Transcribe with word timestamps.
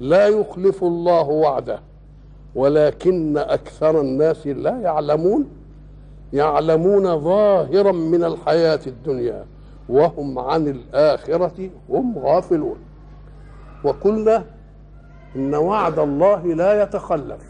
لا 0.00 0.28
يخلف 0.28 0.84
الله 0.84 1.28
وعده 1.28 1.80
ولكن 2.54 3.38
أكثر 3.38 4.00
الناس 4.00 4.46
لا 4.46 4.80
يعلمون 4.80 5.48
يعلمون 6.32 7.20
ظاهرا 7.20 7.92
من 7.92 8.24
الحياة 8.24 8.80
الدنيا 8.86 9.44
وهم 9.88 10.38
عن 10.38 10.68
الآخرة 10.68 11.70
هم 11.90 12.18
غافلون. 12.18 12.76
وقلنا 13.84 14.44
إن 15.36 15.54
وعد 15.54 15.98
الله 15.98 16.42
لا 16.46 16.82
يتخلف 16.82 17.42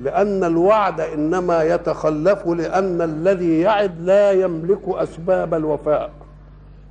لأن 0.00 0.44
الوعد 0.44 1.00
إنما 1.00 1.62
يتخلف 1.62 2.46
لأن 2.46 3.02
الذي 3.02 3.60
يعد 3.60 4.00
لا 4.00 4.32
يملك 4.32 4.88
أسباب 4.88 5.54
الوفاء. 5.54 6.10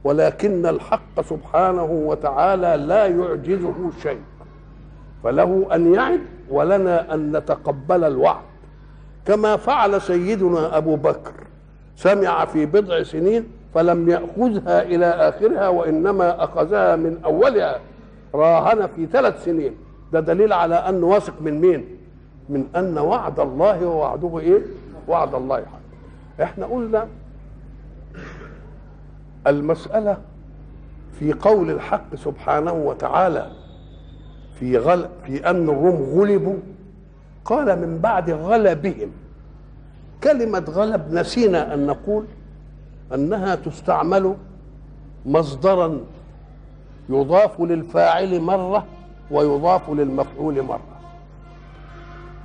ولكن 0.04 0.66
الحق 0.66 1.22
سبحانه 1.22 1.84
وتعالى 1.84 2.84
لا 2.88 3.06
يعجزه 3.06 3.76
شيء. 4.02 4.22
فله 5.24 5.68
أن 5.74 5.94
يعد 5.94 6.22
ولنا 6.50 7.14
أن 7.14 7.38
نتقبل 7.38 8.04
الوعد. 8.04 8.44
كما 9.26 9.58
فعل 9.58 10.02
سيدنا 10.02 10.78
أبو 10.78 10.96
بكر. 10.96 11.34
سمع 11.96 12.46
في 12.46 12.66
بضع 12.66 13.04
سنين 13.04 13.48
فلم 13.74 14.10
يأخذها 14.10 14.82
إلى 14.82 15.06
آخرها 15.06 15.68
وإنما 15.68 16.44
أخذها 16.44 16.96
من 16.96 17.18
أولها. 17.26 17.80
راهن 18.36 18.88
في 18.88 19.06
ثلاث 19.06 19.44
سنين. 19.46 19.76
ده 20.14 20.20
دليل 20.20 20.54
على 20.54 20.76
انه 20.76 21.08
واثق 21.08 21.34
من 21.42 21.62
مين؟ 21.62 21.86
من 22.50 22.66
أن 22.76 22.98
وعد 22.98 23.40
الله 23.40 23.86
ووعده 23.86 24.40
إيه؟ 24.40 24.62
وعد 25.08 25.36
الله 25.36 25.58
حق. 25.58 26.44
إحنا 26.44 26.66
قلنا 26.66 27.08
المسألة 29.48 30.18
في 31.20 31.34
قول 31.34 31.70
الحق 31.72 32.16
سبحانه 32.16 32.74
وتعالى 32.74 33.52
في 34.60 34.78
غل 34.78 35.10
في 35.26 35.50
أن 35.50 35.70
الروم 35.70 35.96
غلبوا 35.96 36.58
قال 37.46 37.80
من 37.80 38.00
بعد 38.00 38.30
غلبهم. 38.30 39.12
كلمة 40.24 40.66
غلب 40.70 41.14
نسينا 41.14 41.74
أن 41.74 41.88
نقول 41.88 42.26
أنها 43.14 43.56
تستعمل 43.56 44.36
مصدرا 45.26 46.00
يضاف 47.10 47.62
للفاعل 47.62 48.40
مرة 48.42 48.86
ويضاف 49.32 49.90
للمفعول 49.90 50.62
مرة. 50.62 50.82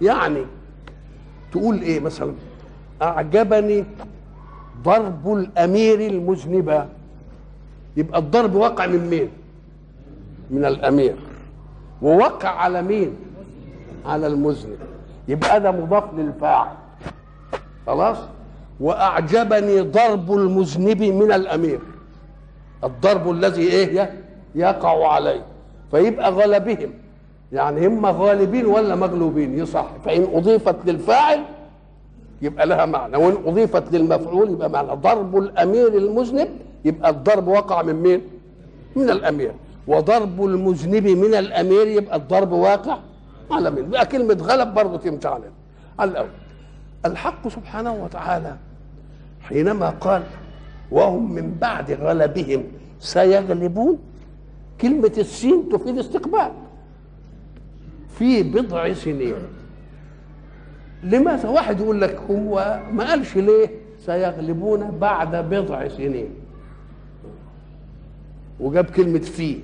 يعني 0.03 0.45
تقول 1.53 1.81
إيه 1.81 2.01
مثلا؟ 2.01 2.33
أعجبني 3.03 3.85
ضرب 4.83 5.33
الأمير 5.33 6.01
المذنبه 6.01 6.87
يبقى 7.97 8.19
الضرب 8.19 8.55
وقع 8.55 8.87
من 8.87 9.11
مين؟ 9.11 9.29
من 10.51 10.65
الأمير. 10.65 11.17
ووقع 12.03 12.49
على 12.49 12.83
مين؟ 12.83 13.17
على 14.07 14.27
المذنب. 14.27 14.79
يبقى 15.29 15.61
ده 15.61 15.71
مضاف 15.71 16.05
للفاعل. 16.17 16.69
خلاص؟ 17.87 18.17
وأعجبني 18.81 19.81
ضرب 19.81 20.33
المذنب 20.33 21.03
من 21.03 21.33
الأمير. 21.33 21.79
الضرب 22.85 23.31
الذي 23.31 23.63
إيه؟ 23.63 24.13
يقع 24.55 25.13
عليه. 25.13 25.43
فيبقى 25.91 26.31
غلبهم. 26.31 26.91
يعني 27.53 27.87
هم 27.87 28.07
غالبين 28.07 28.67
ولا 28.67 28.95
مغلوبين؟ 28.95 29.59
يصح. 29.59 29.87
فإن 30.05 30.27
أضيفت 30.35 30.77
للفاعل 30.87 31.45
يبقى 32.43 32.67
لها 32.67 32.87
معنى. 32.87 33.17
وإن 33.17 33.37
أضيفت 33.47 33.93
للمفعول 33.93 34.51
يبقى 34.51 34.71
معنى. 34.71 34.89
ضرب 34.89 35.39
الأمير 35.39 35.89
المذنب 35.99 36.49
يبقى 36.85 37.11
الضرب 37.11 37.49
وقع 37.49 37.83
من 37.83 37.95
مين؟ 37.95 38.21
من 38.97 39.11
الأمير. 39.11 39.53
وضرب 39.87 40.45
المذنب 40.45 41.07
من 41.07 41.35
الأمير 41.35 41.87
يبقى 41.87 42.17
الضرب 42.17 42.53
واقع 42.53 42.99
على 43.51 43.71
مين؟ 43.71 43.91
بقى 43.91 44.07
كلمة 44.07 44.35
غلب 44.35 44.75
برضه 44.75 44.97
تمشي 44.97 45.29
على 45.29 45.45
على 45.99 46.11
الأول 46.11 46.29
الحق 47.07 47.49
سبحانه 47.49 48.05
وتعالى 48.05 48.57
حينما 49.41 49.91
قال 49.91 50.23
وهم 50.91 51.33
من 51.35 51.55
بعد 51.61 51.93
غلبهم 51.93 52.65
سيغلبون 53.01 53.99
كلمة 54.81 55.13
السين 55.19 55.69
تفيد 55.69 55.99
استقبال. 55.99 56.51
في 58.19 58.43
بضع 58.43 58.93
سنين. 58.93 59.35
لماذا 61.03 61.49
واحد 61.49 61.81
يقول 61.81 62.01
لك 62.01 62.17
هو 62.31 62.81
ما 62.93 63.09
قالش 63.11 63.37
ليه 63.37 63.69
سيغلبون 64.07 64.91
بعد 65.01 65.37
بضع 65.37 65.89
سنين؟ 65.89 66.29
وجاب 68.61 68.85
كلمة 68.85 69.19
في 69.19 69.59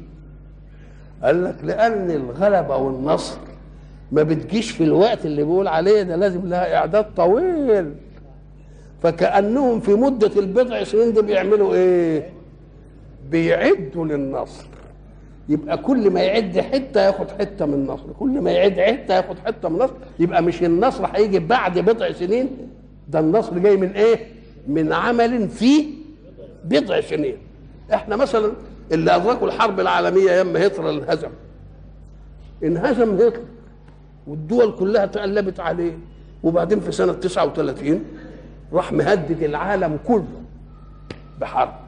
قال 1.23 1.45
لك 1.45 1.57
لأن 1.65 2.11
الغلبة 2.11 2.77
والنصر 2.77 3.39
ما 4.13 4.23
بتجيش 4.23 4.71
في 4.71 4.85
الوقت 4.85 5.27
اللي 5.27 5.43
بيقول 5.45 5.69
عليه 5.69 6.03
ده 6.03 6.17
لازم 6.17 6.47
لها 6.49 6.77
إعداد 6.77 7.15
طويل. 7.17 7.95
فكأنهم 9.03 9.81
في 9.81 9.95
مدة 9.95 10.31
البضع 10.41 10.85
سنين 10.85 11.13
دي 11.13 11.23
بيعملوا 11.23 11.75
إيه؟ 11.75 12.29
بيعدوا 13.31 14.05
للنصر. 14.07 14.67
يبقى 15.49 15.79
كل 15.79 16.11
ما 16.11 16.21
يعد 16.21 16.61
حتة 16.61 17.01
ياخد 17.01 17.31
حتة 17.31 17.67
من 17.67 17.75
النصر. 17.75 18.05
كل 18.19 18.41
ما 18.41 18.51
يعد 18.51 18.81
حتة 18.81 19.15
ياخد 19.15 19.37
حتة 19.47 19.69
من 19.69 19.75
النصر. 19.77 19.93
يبقى 20.19 20.43
مش 20.43 20.63
النصر 20.63 21.07
هيجي 21.07 21.39
بعد 21.39 21.79
بضع 21.79 22.13
سنين 22.13 22.49
ده 23.09 23.19
النصر 23.21 23.59
جاي 23.59 23.77
من 23.77 23.91
إيه؟ 23.91 24.27
من 24.69 24.93
عمل 24.93 25.49
في 25.49 25.85
بضع 26.65 27.01
سنين. 27.01 27.37
إحنا 27.95 28.17
مثلا 28.17 28.53
اللي 28.93 29.17
أدركوا 29.17 29.47
الحرب 29.47 29.81
العالمية 29.81 30.31
ياما 30.31 30.67
هتلر 30.67 30.91
انهزم. 30.91 31.31
انهزم 32.65 33.15
هتلر 33.15 33.41
والدول 34.27 34.73
كلها 34.79 35.07
تقلبت 35.07 35.61
عليه. 35.61 35.99
وبعدين 36.43 36.81
في 36.81 36.93
سنة 36.93 37.13
39 37.13 38.05
راح 38.73 38.93
مهدد 38.93 39.43
العالم 39.43 39.99
كله 40.07 40.25
بحرب. 41.41 41.84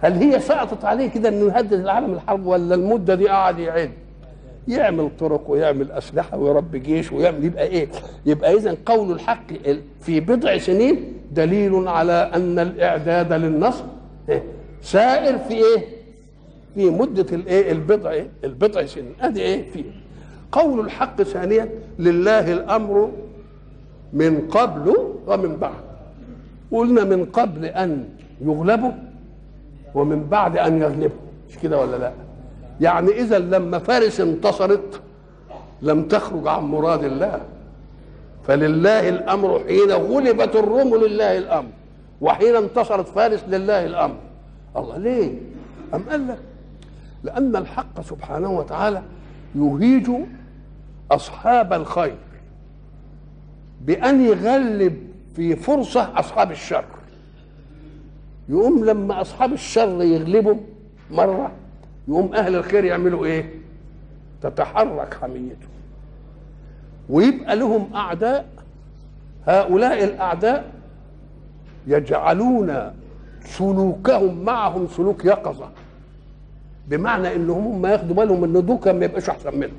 هل 0.00 0.12
هي 0.12 0.40
سقطت 0.40 0.84
عليه 0.84 1.06
كده 1.10 1.28
إنه 1.28 1.46
يهدد 1.56 1.72
العالم 1.72 2.12
الحرب 2.12 2.46
ولا 2.46 2.74
المدة 2.74 3.14
دي 3.14 3.28
قعد 3.28 3.58
يعد 3.58 3.90
يعمل 4.68 5.10
طرق 5.20 5.50
ويعمل 5.50 5.90
أسلحة 5.92 6.38
ويربي 6.38 6.78
جيش 6.78 7.12
ويعمل 7.12 7.44
يبقى 7.44 7.66
إيه؟ 7.66 7.88
يبقى 8.26 8.54
اذا 8.54 8.76
قول 8.86 9.12
الحق 9.12 9.46
في 10.00 10.20
بضع 10.20 10.58
سنين 10.58 11.12
دليل 11.32 11.88
على 11.88 12.30
أن 12.34 12.58
الإعداد 12.58 13.32
للنصر 13.32 13.84
سائر 14.82 15.38
في 15.38 15.54
إيه؟ 15.54 15.84
في 16.74 16.90
مدة 16.90 17.26
الايه؟ 17.32 17.72
البضع 17.72 18.10
إيه؟ 18.10 18.28
البضع 18.44 18.86
سنين 18.86 19.12
أدي 19.20 19.42
إيه؟ 19.42 19.70
في 19.70 19.84
قول 20.52 20.80
الحق 20.80 21.22
ثانيا 21.22 21.68
لله 21.98 22.52
الأمر 22.52 23.10
من 24.12 24.40
قبل 24.50 24.96
ومن 25.26 25.56
بعد 25.56 25.74
قلنا 26.72 27.04
من 27.04 27.24
قبل 27.24 27.64
أن 27.64 28.08
يغلبوا 28.40 28.92
ومن 29.96 30.26
بعد 30.26 30.58
أن 30.58 30.82
يغلبوا 30.82 31.16
مش 31.50 31.58
كده 31.58 31.80
ولا 31.80 31.96
لا؟ 31.96 32.12
يعني 32.80 33.10
إذا 33.10 33.38
لما 33.38 33.78
فارس 33.78 34.20
انتصرت 34.20 35.00
لم 35.82 36.02
تخرج 36.08 36.48
عن 36.48 36.64
مراد 36.64 37.04
الله. 37.04 37.40
فلله 38.46 39.08
الأمر 39.08 39.62
حين 39.68 39.90
غلبت 39.92 40.56
الروم 40.56 40.94
لله 40.94 41.38
الأمر 41.38 41.68
وحين 42.20 42.56
انتصرت 42.56 43.08
فارس 43.08 43.44
لله 43.48 43.84
الأمر. 43.84 44.16
الله 44.76 44.98
ليه؟ 44.98 45.34
أم 45.94 46.02
قال 46.10 46.28
لك؟ 46.28 46.38
لأن 47.24 47.56
الحق 47.56 48.00
سبحانه 48.00 48.58
وتعالى 48.58 49.02
يهيج 49.54 50.10
أصحاب 51.10 51.72
الخير 51.72 52.16
بأن 53.80 54.26
يغلب 54.26 54.96
في 55.36 55.56
فرصة 55.56 56.10
أصحاب 56.20 56.50
الشر. 56.50 56.84
يقوم 58.48 58.84
لما 58.84 59.20
أصحاب 59.20 59.52
الشر 59.52 60.02
يغلبوا 60.02 60.54
مرة 61.10 61.50
يقوم 62.08 62.34
أهل 62.34 62.54
الخير 62.54 62.84
يعملوا 62.84 63.26
إيه؟ 63.26 63.50
تتحرك 64.42 65.14
حميته 65.14 65.66
ويبقى 67.10 67.56
لهم 67.56 67.94
أعداء 67.94 68.46
هؤلاء 69.46 70.04
الأعداء 70.04 70.72
يجعلون 71.86 72.92
سلوكهم 73.44 74.44
معهم 74.44 74.86
سلوك 74.96 75.24
يقظة 75.24 75.68
بمعنى 76.88 77.34
إنهم 77.36 77.66
هم 77.66 77.86
ياخدوا 77.86 78.16
بالهم 78.16 78.44
إن 78.44 78.66
دول 78.66 78.78
كان 78.78 78.98
ما 78.98 79.04
يبقاش 79.04 79.30
أحسن 79.30 79.58
منهم. 79.58 79.76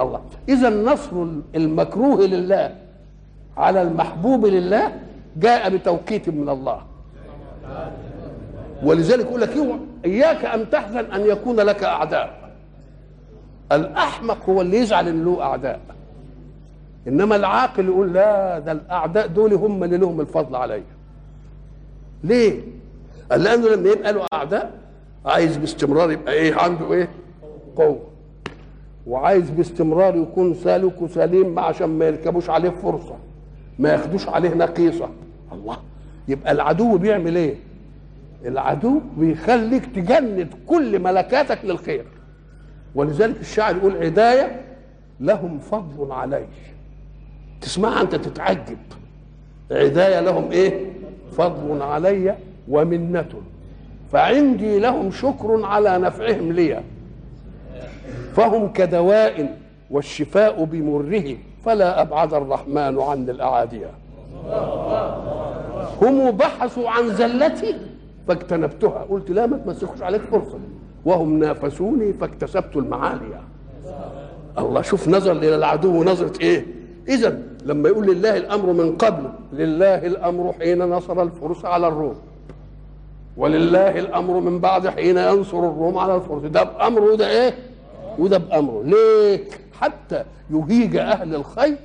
الله. 0.00 0.20
إذا 0.48 0.68
النصر 0.68 1.26
المكروه 1.54 2.26
لله 2.26 2.74
على 3.56 3.82
المحبوب 3.82 4.46
لله 4.46 4.92
جاء 5.36 5.76
بتوقيت 5.76 6.28
من 6.28 6.48
الله. 6.48 6.82
ولذلك 8.82 9.24
يقول 9.26 9.40
لك 9.40 9.50
إياك 10.04 10.44
أن 10.44 10.70
تحزن 10.70 10.98
أن 11.12 11.26
يكون 11.26 11.56
لك 11.56 11.84
أعداء. 11.84 12.50
الأحمق 13.72 14.48
هو 14.50 14.60
اللي 14.60 14.76
يزعل 14.76 15.08
ان 15.08 15.24
له 15.24 15.42
أعداء. 15.42 15.80
إنما 17.08 17.36
العاقل 17.36 17.84
يقول 17.86 18.12
لا 18.12 18.58
ده 18.58 18.72
الأعداء 18.72 19.26
دول 19.26 19.54
هم 19.54 19.84
اللي 19.84 19.96
لهم 19.96 20.20
الفضل 20.20 20.56
عليا. 20.56 20.82
ليه؟ 22.24 22.60
قال 23.30 23.42
لأنه 23.42 23.68
لما 23.68 23.88
يبقى 23.90 24.12
له 24.12 24.26
أعداء 24.32 24.72
عايز 25.26 25.56
باستمرار 25.56 26.10
يبقى 26.12 26.32
إيه؟ 26.32 26.54
عنده 26.54 26.92
إيه؟ 26.92 27.08
قوة. 27.76 28.00
وعايز 29.06 29.50
باستمرار 29.50 30.16
يكون 30.16 30.54
سالك 30.54 31.02
وسليم 31.02 31.58
عشان 31.58 31.86
ما 31.88 32.04
يركبوش 32.06 32.50
عليه 32.50 32.70
فرصة 32.70 33.16
ما 33.78 33.88
ياخدوش 33.92 34.28
عليه 34.28 34.54
نقيصة. 34.54 35.08
الله. 35.52 35.76
يبقى 36.28 36.52
العدو 36.52 36.98
بيعمل 36.98 37.36
إيه؟ 37.36 37.54
العدو 38.44 39.00
بيخليك 39.16 39.86
تجند 39.86 40.48
كل 40.66 40.98
ملكاتك 40.98 41.58
للخير. 41.64 42.04
ولذلك 42.94 43.40
الشاعر 43.40 43.76
يقول 43.76 43.96
عداية 43.96 44.60
لهم 45.20 45.58
فضل 45.58 46.12
علي 46.12 46.44
تسمعها 47.60 48.02
أنت 48.02 48.14
تتعجب. 48.14 48.78
عداية 49.70 50.20
لهم 50.20 50.50
إيه؟ 50.50 50.86
فضل 51.32 51.82
علي 51.82 52.34
ومنة. 52.68 53.28
فعندي 54.12 54.78
لهم 54.78 55.10
شكر 55.10 55.64
على 55.64 55.98
نفعهم 55.98 56.52
لي. 56.52 56.82
فهم 58.34 58.72
كدواء 58.72 59.58
والشفاء 59.90 60.64
بمره. 60.64 61.36
فلا 61.64 62.00
أبعد 62.02 62.34
الرحمن 62.34 63.00
عن 63.00 63.30
الأعادية 63.30 63.90
هم 66.02 66.30
بحثوا 66.30 66.90
عن 66.90 67.08
زلتي 67.14 67.76
فاجتنبتها. 68.28 69.06
قلت 69.10 69.30
لا 69.30 69.46
ما 69.46 69.56
تمسكوش 69.56 70.02
عليك 70.02 70.22
فرصة. 70.22 70.58
وهم 71.04 71.38
نافسوني 71.38 72.12
فاكتسبت 72.12 72.76
المعالي. 72.76 73.40
الله 74.58 74.82
شوف 74.82 75.08
نظر 75.08 75.32
إلى 75.32 75.54
العدو 75.54 76.04
نظرة 76.04 76.40
إيه؟ 76.40 76.66
إذا 77.08 77.42
لما 77.64 77.88
يقول 77.88 78.06
لله 78.06 78.36
الأمر 78.36 78.72
من 78.72 78.96
قبل 78.96 79.30
لله 79.52 80.06
الأمر 80.06 80.52
حين 80.52 80.78
نصر 80.78 81.22
الفرس 81.22 81.64
على 81.64 81.88
الروم. 81.88 82.16
ولله 83.36 83.98
الأمر 83.98 84.40
من 84.40 84.58
بعد 84.58 84.88
حين 84.88 85.16
ينصر 85.16 85.58
الروم 85.58 85.98
على 85.98 86.16
الفرس. 86.16 86.42
ده 86.42 86.62
بامره 86.62 87.12
وده 87.12 87.30
إيه؟ 87.30 87.54
وده 88.18 88.38
بامره 88.38 88.82
ليه؟ 88.84 89.44
حتى 89.80 90.24
يهيج 90.50 90.96
أهل 90.96 91.34
الخير 91.34 91.76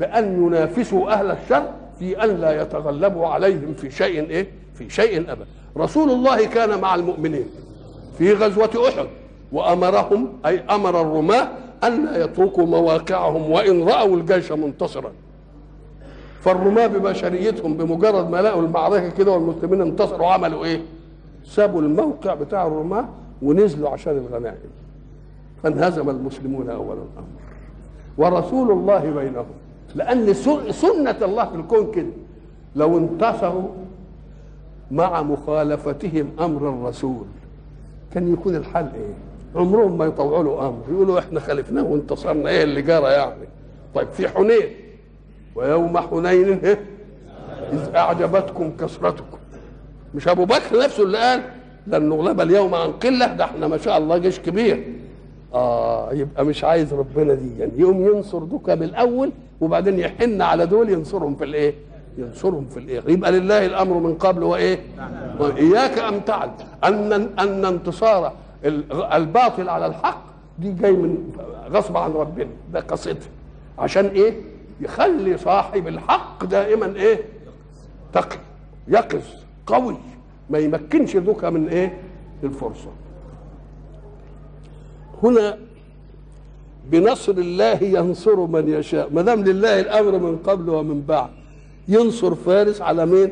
بأن 0.00 0.46
ينافسوا 0.46 1.12
أهل 1.12 1.30
الشر 1.30 1.68
في 1.98 2.24
ان 2.24 2.40
لا 2.40 2.62
يتغلبوا 2.62 3.26
عليهم 3.26 3.74
في 3.74 3.90
شيء 3.90 4.30
إيه؟ 4.30 4.48
في 4.74 4.90
شيء 4.90 5.20
ابدا 5.32 5.46
رسول 5.76 6.10
الله 6.10 6.46
كان 6.46 6.80
مع 6.80 6.94
المؤمنين 6.94 7.46
في 8.18 8.32
غزوة 8.32 8.88
أحد 8.88 9.06
وأمرهم 9.52 10.28
أي 10.46 10.60
أمر 10.60 11.00
الرماة 11.00 11.48
أن 11.84 12.04
لا 12.04 12.24
يتركوا 12.24 12.66
مواقعهم 12.66 13.50
وإن 13.50 13.88
رأوا 13.88 14.16
الجيش 14.16 14.52
منتصرا. 14.52 15.12
فالرماة 16.40 16.86
ببشريتهم 16.86 17.76
بمجرد 17.76 18.30
ما 18.30 18.42
لقوا 18.42 18.62
المعركة 18.62 19.08
كده 19.08 19.32
والمسلمين 19.32 19.80
انتصروا 19.80 20.26
عملوا 20.26 20.64
إيه؟ 20.64 20.80
سابوا 21.44 21.80
الموقع 21.80 22.34
بتاع 22.34 22.66
الرماة 22.66 23.04
ونزلوا 23.42 23.90
عشان 23.90 24.16
الغنائم. 24.16 24.70
فانهزم 25.62 26.10
المسلمون 26.10 26.70
أول 26.70 26.96
الأمر. 26.96 27.28
ورسول 28.18 28.70
الله 28.70 28.98
بينهم. 29.10 29.46
لأن 29.98 30.34
سنة 30.72 31.16
الله 31.22 31.44
في 31.44 31.54
الكون 31.56 31.90
كده. 31.92 32.06
لو 32.76 32.98
انتصروا 32.98 33.68
مع 34.90 35.22
مخالفتهم 35.22 36.30
أمر 36.40 36.68
الرسول 36.68 37.24
كان 38.14 38.32
يكون 38.32 38.56
الحل 38.56 38.84
إيه؟ 38.94 39.14
عمرهم 39.60 39.98
ما 39.98 40.04
يطوعوا 40.04 40.44
له 40.44 40.68
أمر. 40.68 40.82
يقولوا 40.90 41.18
إحنا 41.18 41.40
خالفناه 41.40 41.82
وانتصرنا 41.82 42.50
إيه 42.50 42.62
اللي 42.62 42.82
جرى 42.82 43.12
يعني؟ 43.12 43.48
طيب 43.94 44.08
في 44.08 44.28
حنين. 44.28 44.68
ويوم 45.54 45.98
حنين 45.98 46.58
إذ 47.72 47.94
أعجبتكم 47.96 48.72
كثرتكم 48.80 49.38
مش 50.14 50.28
أبو 50.28 50.44
بكر 50.44 50.78
نفسه 50.84 51.02
اللي 51.02 51.18
قال 51.18 51.42
لن 51.86 52.08
نغلب 52.08 52.40
اليوم 52.40 52.74
عن 52.74 52.92
قلة 52.92 53.26
ده 53.26 53.44
إحنا 53.44 53.68
ما 53.68 53.78
شاء 53.78 53.98
الله 53.98 54.18
جيش 54.18 54.40
كبير. 54.40 54.92
آه 55.54 56.12
يبقى 56.12 56.44
مش 56.44 56.64
عايز 56.64 56.94
ربنا 56.94 57.34
دي 57.34 57.58
يعني 57.58 57.72
يوم 57.76 58.06
ينصر 58.06 58.38
دوكا 58.38 58.74
بالأول 58.74 59.30
وبعدين 59.60 59.98
يحن 59.98 60.42
على 60.42 60.66
دول 60.66 60.90
ينصرهم 60.90 61.34
في 61.36 61.44
الإيه؟ 61.44 61.74
ينصرهم 62.18 62.66
في 62.70 62.76
الإيه؟ 62.78 63.02
يبقى 63.08 63.32
لله 63.32 63.66
الأمر 63.66 63.94
من 63.98 64.14
قبل 64.14 64.42
وإيه؟ 64.42 64.78
وإياك 65.40 65.98
أن 65.98 66.24
تعلم 66.24 66.52
أن 66.84 67.12
أن 67.38 67.64
انتصار 67.64 68.32
الباطل 69.14 69.68
على 69.68 69.86
الحق 69.86 70.22
دي 70.58 70.72
جاي 70.72 70.92
من 70.92 71.32
غصب 71.70 71.96
عن 71.96 72.12
ربنا 72.12 72.48
ده 72.72 72.80
قصته 72.80 73.26
عشان 73.78 74.06
إيه؟ 74.06 74.32
يخلي 74.80 75.36
صاحب 75.38 75.88
الحق 75.88 76.44
دائما 76.44 76.86
إيه 76.96 77.18
تقي 78.12 78.38
يقظ 78.88 79.22
قوي 79.66 79.96
ما 80.50 80.58
يمكنش 80.58 81.16
ذوكا 81.16 81.50
من 81.50 81.68
إيه 81.68 81.98
الفرصة 82.44 82.88
هنا 85.22 85.58
بنصر 86.90 87.32
الله 87.32 87.82
ينصر 87.82 88.46
من 88.46 88.68
يشاء. 88.68 89.08
ما 89.12 89.22
دام 89.22 89.44
لله 89.44 89.80
الأمر 89.80 90.18
من 90.18 90.36
قبل 90.36 90.70
ومن 90.70 91.02
بعد. 91.02 91.30
ينصر 91.88 92.34
فارس 92.34 92.80
على 92.82 93.06
مين؟ 93.06 93.30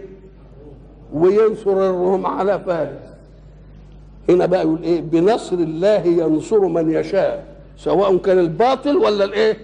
وينصر 1.13 1.73
الروم 1.73 2.27
على 2.27 2.61
فارس. 2.61 3.07
هنا 4.29 4.47
بقى 4.47 4.61
يقول 4.63 4.83
إيه؟ 4.83 5.01
بنصر 5.01 5.57
الله 5.57 6.07
ينصر 6.07 6.61
من 6.61 6.91
يشاء. 6.91 7.57
سواء 7.79 8.17
كان 8.17 8.39
الباطل 8.39 8.97
ولا 8.97 9.25
الإيه؟ 9.25 9.59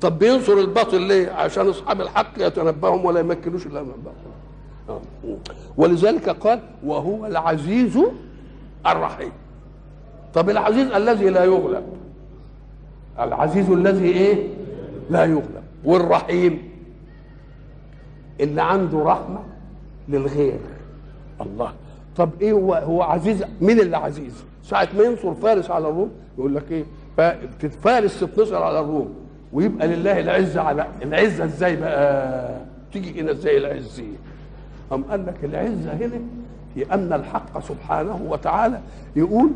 طب 0.00 0.18
بينصر 0.18 0.52
الباطل 0.52 1.02
ليه؟ 1.02 1.30
عشان 1.30 1.68
أصحاب 1.68 2.00
الحق 2.00 2.32
يتنبههم 2.38 3.04
ولا 3.04 3.20
يمكنوش 3.20 3.66
إلا 3.66 3.82
من 3.82 3.90
الباطل. 3.90 4.36
ولذلك 5.76 6.28
قال 6.28 6.60
وهو 6.84 7.26
العزيز 7.26 7.98
الرحيم. 8.86 9.32
طب 10.36 10.50
العزيز 10.50 10.86
الذي 10.90 11.30
لا 11.30 11.44
يغلب. 11.44 11.82
العزيز 13.20 13.70
الذي 13.70 14.08
إيه؟ 14.08 14.48
لا 15.10 15.24
يغلب، 15.24 15.62
والرحيم 15.84 16.62
اللي 18.40 18.62
عنده 18.62 18.98
رحمة 19.02 19.38
للغير. 20.08 20.58
الله 21.40 21.72
طب 22.16 22.30
إيه 22.40 22.52
هو 22.52 22.74
هو 22.74 23.02
عزيز 23.02 23.44
مين 23.60 23.80
اللي 23.80 23.96
عزيز؟ 23.96 24.44
ساعة 24.64 24.88
ما 24.98 25.02
ينصر 25.04 25.34
فارس 25.34 25.70
على 25.70 25.88
الروم 25.88 26.10
يقول 26.38 26.54
لك 26.54 26.64
إيه؟ 26.70 26.84
فارس 27.82 28.20
تتنصر 28.20 28.62
على 28.62 28.80
الروم 28.80 29.14
ويبقى 29.52 29.88
لله 29.88 30.20
العزة 30.20 30.60
على 30.60 30.86
العزة 31.02 31.44
إزاي 31.44 31.76
بقى 31.76 32.60
تيجي 32.92 33.20
هنا 33.20 33.30
إزاي 33.30 33.58
العزة 33.58 34.04
أم 34.92 35.04
قال 35.04 35.26
لك 35.26 35.44
العزة 35.44 35.92
هنا 35.92 36.20
في 36.74 36.94
أن 36.94 37.12
الحق 37.12 37.58
سبحانه 37.60 38.26
وتعالى 38.28 38.80
يقول 39.16 39.50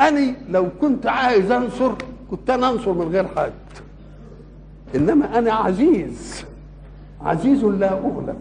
أنا 0.00 0.34
لو 0.50 0.66
كنت 0.80 1.06
عايز 1.06 1.50
أنصر 1.50 1.92
كنت 2.30 2.50
أنا 2.50 2.70
أنصر 2.70 2.92
من 2.92 3.08
غير 3.08 3.26
حد 3.36 3.52
إنما 4.94 5.38
أنا 5.38 5.52
عزيز. 5.52 6.44
عزيز 7.22 7.64
لا 7.64 7.92
أغلب. 7.92 8.36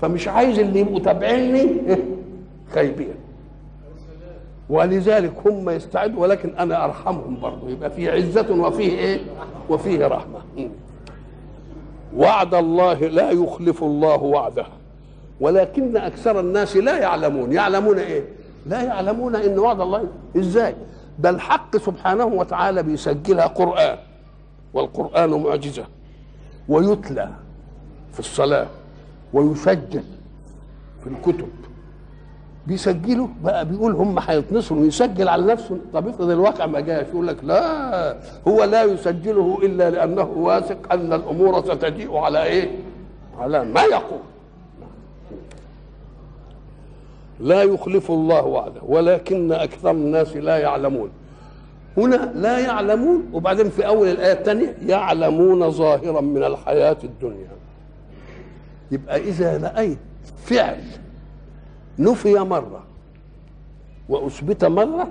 فمش 0.00 0.28
عايز 0.28 0.58
اللي 0.58 0.80
يبقوا 0.80 0.98
تابعيني 1.00 1.70
خايبين. 2.74 3.14
ولذلك 4.70 5.32
هم 5.46 5.70
يستعدوا 5.70 6.22
ولكن 6.22 6.50
أنا 6.58 6.84
أرحمهم 6.84 7.40
برضه 7.42 7.70
يبقى 7.70 7.90
في 7.90 8.10
عزة 8.10 8.50
وفيه 8.54 8.98
إيه؟ 8.98 9.20
وفيه 9.68 10.06
رحمة. 10.06 10.38
وعد 12.16 12.54
الله 12.54 12.94
لا 12.94 13.30
يخلف 13.30 13.82
الله 13.84 14.22
وعده. 14.22 14.66
ولكن 15.40 15.96
أكثر 15.96 16.40
الناس 16.40 16.76
لا 16.76 16.98
يعلمون. 16.98 17.52
يعلمون 17.52 17.98
إيه؟ 17.98 18.24
لا 18.66 18.82
يعلمون 18.82 19.36
إن 19.36 19.58
وعد 19.58 19.80
الله 19.80 20.04
إزاي. 20.36 20.74
ده 21.18 21.30
الحق 21.30 21.76
سبحانه 21.76 22.24
وتعالى 22.24 22.82
بيسجلها 22.82 23.46
قرآن 23.46 23.98
والقرآن 24.74 25.30
معجزة 25.30 25.84
ويتلى 26.68 27.28
في 28.12 28.20
الصلاة 28.20 28.66
ويسجل 29.32 30.02
في 31.04 31.06
الكتب. 31.06 31.48
بيسجلوا 32.66 33.28
بقى 33.42 33.64
بيقول 33.68 33.92
هم 33.92 34.18
هيتنصروا 34.18 34.80
ويسجل 34.80 35.28
على 35.28 35.46
نفسه. 35.46 35.78
طب 35.92 36.08
افرض 36.08 36.30
الواقع 36.30 36.66
ما 36.66 36.80
جاش 36.80 37.06
يقول 37.06 37.26
لك 37.26 37.36
لا 37.44 38.16
هو 38.48 38.64
لا 38.64 38.82
يسجله 38.84 39.58
إلا 39.62 39.90
لأنه 39.90 40.22
واثق 40.36 40.92
أن 40.92 41.12
الأمور 41.12 41.64
ستجيء 41.64 42.16
على 42.16 42.42
إيه؟ 42.42 42.70
على 43.38 43.64
ما 43.64 43.82
يقول. 43.82 44.18
لا 47.40 47.62
يخلف 47.62 48.10
الله 48.10 48.44
وعده 48.44 48.80
ولكن 48.82 49.52
أكثر 49.52 49.90
الناس 49.90 50.36
لا 50.36 50.58
يعلمون. 50.58 51.10
هنا 51.96 52.32
لا 52.34 52.58
يعلمون 52.58 53.30
وبعدين 53.32 53.70
في 53.70 53.86
أول 53.86 54.08
الآية 54.08 54.32
الثانية 54.32 54.76
يعلمون 54.86 55.70
ظاهرا 55.70 56.20
من 56.20 56.44
الحياة 56.44 56.96
الدنيا. 57.04 57.48
يبقى 58.90 59.16
إذا 59.16 59.56
رأيت 59.58 59.98
فعل 60.36 60.84
نفي 61.98 62.34
مرة 62.34 62.82
وأثبت 64.08 64.64
مرة 64.64 65.08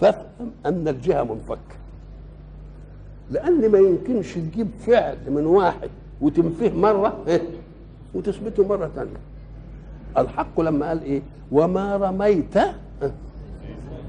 فافهم 0.00 0.50
أن 0.66 0.88
الجهة 0.88 1.22
منفكة. 1.22 1.76
لأن 3.30 3.70
ما 3.70 3.78
يمكنش 3.78 4.34
تجيب 4.34 4.68
فعل 4.86 5.16
من 5.26 5.46
واحد 5.46 5.90
وتنفيه 6.20 6.70
مرة 6.70 7.16
إيه؟ 7.28 7.42
وتثبته 8.14 8.66
مرة 8.68 8.90
ثانية. 8.94 9.35
الحق 10.18 10.60
لما 10.60 10.88
قال 10.88 11.02
إيه؟ 11.02 11.22
وما 11.52 11.96
رميت 11.96 12.56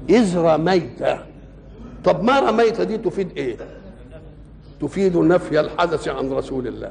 إذ 0.08 0.38
رميت. 0.38 1.04
طب 2.04 2.24
ما 2.24 2.40
رميت 2.40 2.80
دي 2.80 2.98
تفيد 2.98 3.30
إيه؟ 3.36 3.56
تفيد 4.80 5.16
نفي 5.16 5.60
الحدث 5.60 6.08
عن 6.08 6.30
رسول 6.30 6.66
الله. 6.66 6.90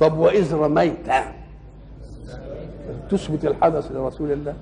طب 0.00 0.18
وإذ 0.18 0.54
رميت؟ 0.54 1.10
تثبت 3.10 3.44
الحدث 3.44 3.92
لرسول 3.92 4.32
الله. 4.32 4.54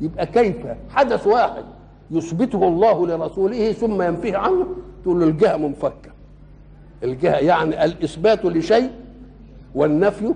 يبقى 0.00 0.26
كيف؟ 0.26 0.56
حدث 0.90 1.26
واحد 1.26 1.64
يثبته 2.10 2.68
الله 2.68 3.06
لرسوله 3.06 3.72
ثم 3.72 4.02
ينفيه 4.02 4.36
عنه 4.36 4.66
تقول 5.02 5.20
له 5.20 5.26
الجهة 5.26 5.56
منفكة. 5.56 6.10
الجهة 7.02 7.36
يعني 7.36 7.84
الإثبات 7.84 8.44
لشيء 8.44 8.90
والنفي 9.74 10.34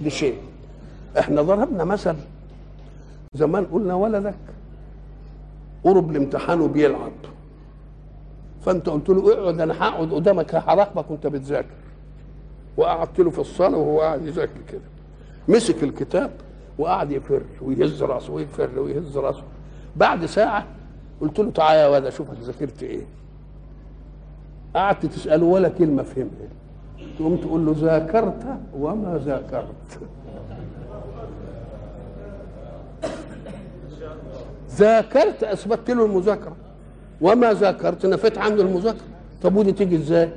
لشيء. 0.00 0.36
إحنا 1.18 1.42
ضربنا 1.42 1.84
مثل. 1.84 2.16
زمان 3.34 3.64
قلنا 3.64 3.94
ولدك 3.94 4.34
قرب 5.84 6.10
الامتحان 6.10 6.60
وبيلعب. 6.60 7.12
فانت 8.64 8.88
قلت 8.88 9.08
له 9.08 9.32
اقعد 9.32 9.60
أنا 9.60 9.74
هقعد 9.74 10.12
قدامك 10.12 10.54
هراقبك 10.54 11.10
وانت 11.10 11.26
بتذاكر. 11.26 11.68
وقعدت 12.76 13.20
له 13.20 13.30
في 13.30 13.38
الصالة 13.38 13.76
وهو 13.76 14.00
قاعد 14.00 14.26
يذاكر 14.26 14.60
كده. 14.68 14.80
مسك 15.48 15.84
الكتاب 15.84 16.30
وقعد 16.78 17.10
يفر 17.10 17.42
ويهز 17.62 18.02
راسه 18.02 18.32
ويفر 18.32 18.78
ويهز 18.78 19.18
راسه. 19.18 19.42
بعد 19.96 20.26
ساعة 20.26 20.66
قلت 21.20 21.38
له 21.38 21.50
تعالى 21.50 21.80
يا 21.80 21.88
ولد 21.88 22.04
أشوفك 22.04 22.34
ذاكرت 22.42 22.82
إيه. 22.82 23.04
قعدت 24.74 25.06
تسأله 25.06 25.46
ولا 25.46 25.68
كلمة 25.68 26.02
فهمها. 26.02 26.48
تقوم 27.18 27.36
تقول 27.36 27.66
له 27.66 27.74
ذاكرت 27.78 28.58
وما 28.78 29.20
ذاكرت. 29.24 30.00
ذاكرت 34.78 35.44
اثبتت 35.44 35.90
له 35.90 36.04
المذاكرة. 36.04 36.56
وما 37.20 37.52
ذاكرت 37.52 38.06
نفيت 38.06 38.38
عنه 38.38 38.60
المذاكرة. 38.62 39.06
طب 39.42 39.56
ودي 39.56 39.72
تيجي 39.72 39.96
إزاي؟ 39.96 40.30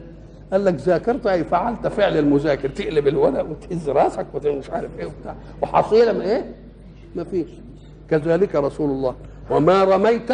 قال 0.52 0.66
لك 0.66 0.74
ذاكرت 0.74 1.28
أي 1.28 1.44
فعلت 1.44 1.88
فعل 1.88 2.18
المذاكر. 2.18 2.70
تقلب 2.70 3.08
الورق 3.08 3.50
وتهز 3.50 3.90
راسك 3.90 4.26
ومش 4.46 4.70
عارف 4.70 4.92
إيه 5.00 5.06
وبتاع. 5.06 5.36
وحصيلة 5.62 6.14
من 6.14 6.22
إيه؟ 6.22 6.56
ما 7.16 7.24
فيش. 7.24 7.50
كذلك 8.10 8.56
رسول 8.56 8.90
الله. 8.90 9.16
وما 9.50 9.84
رميت. 9.84 10.32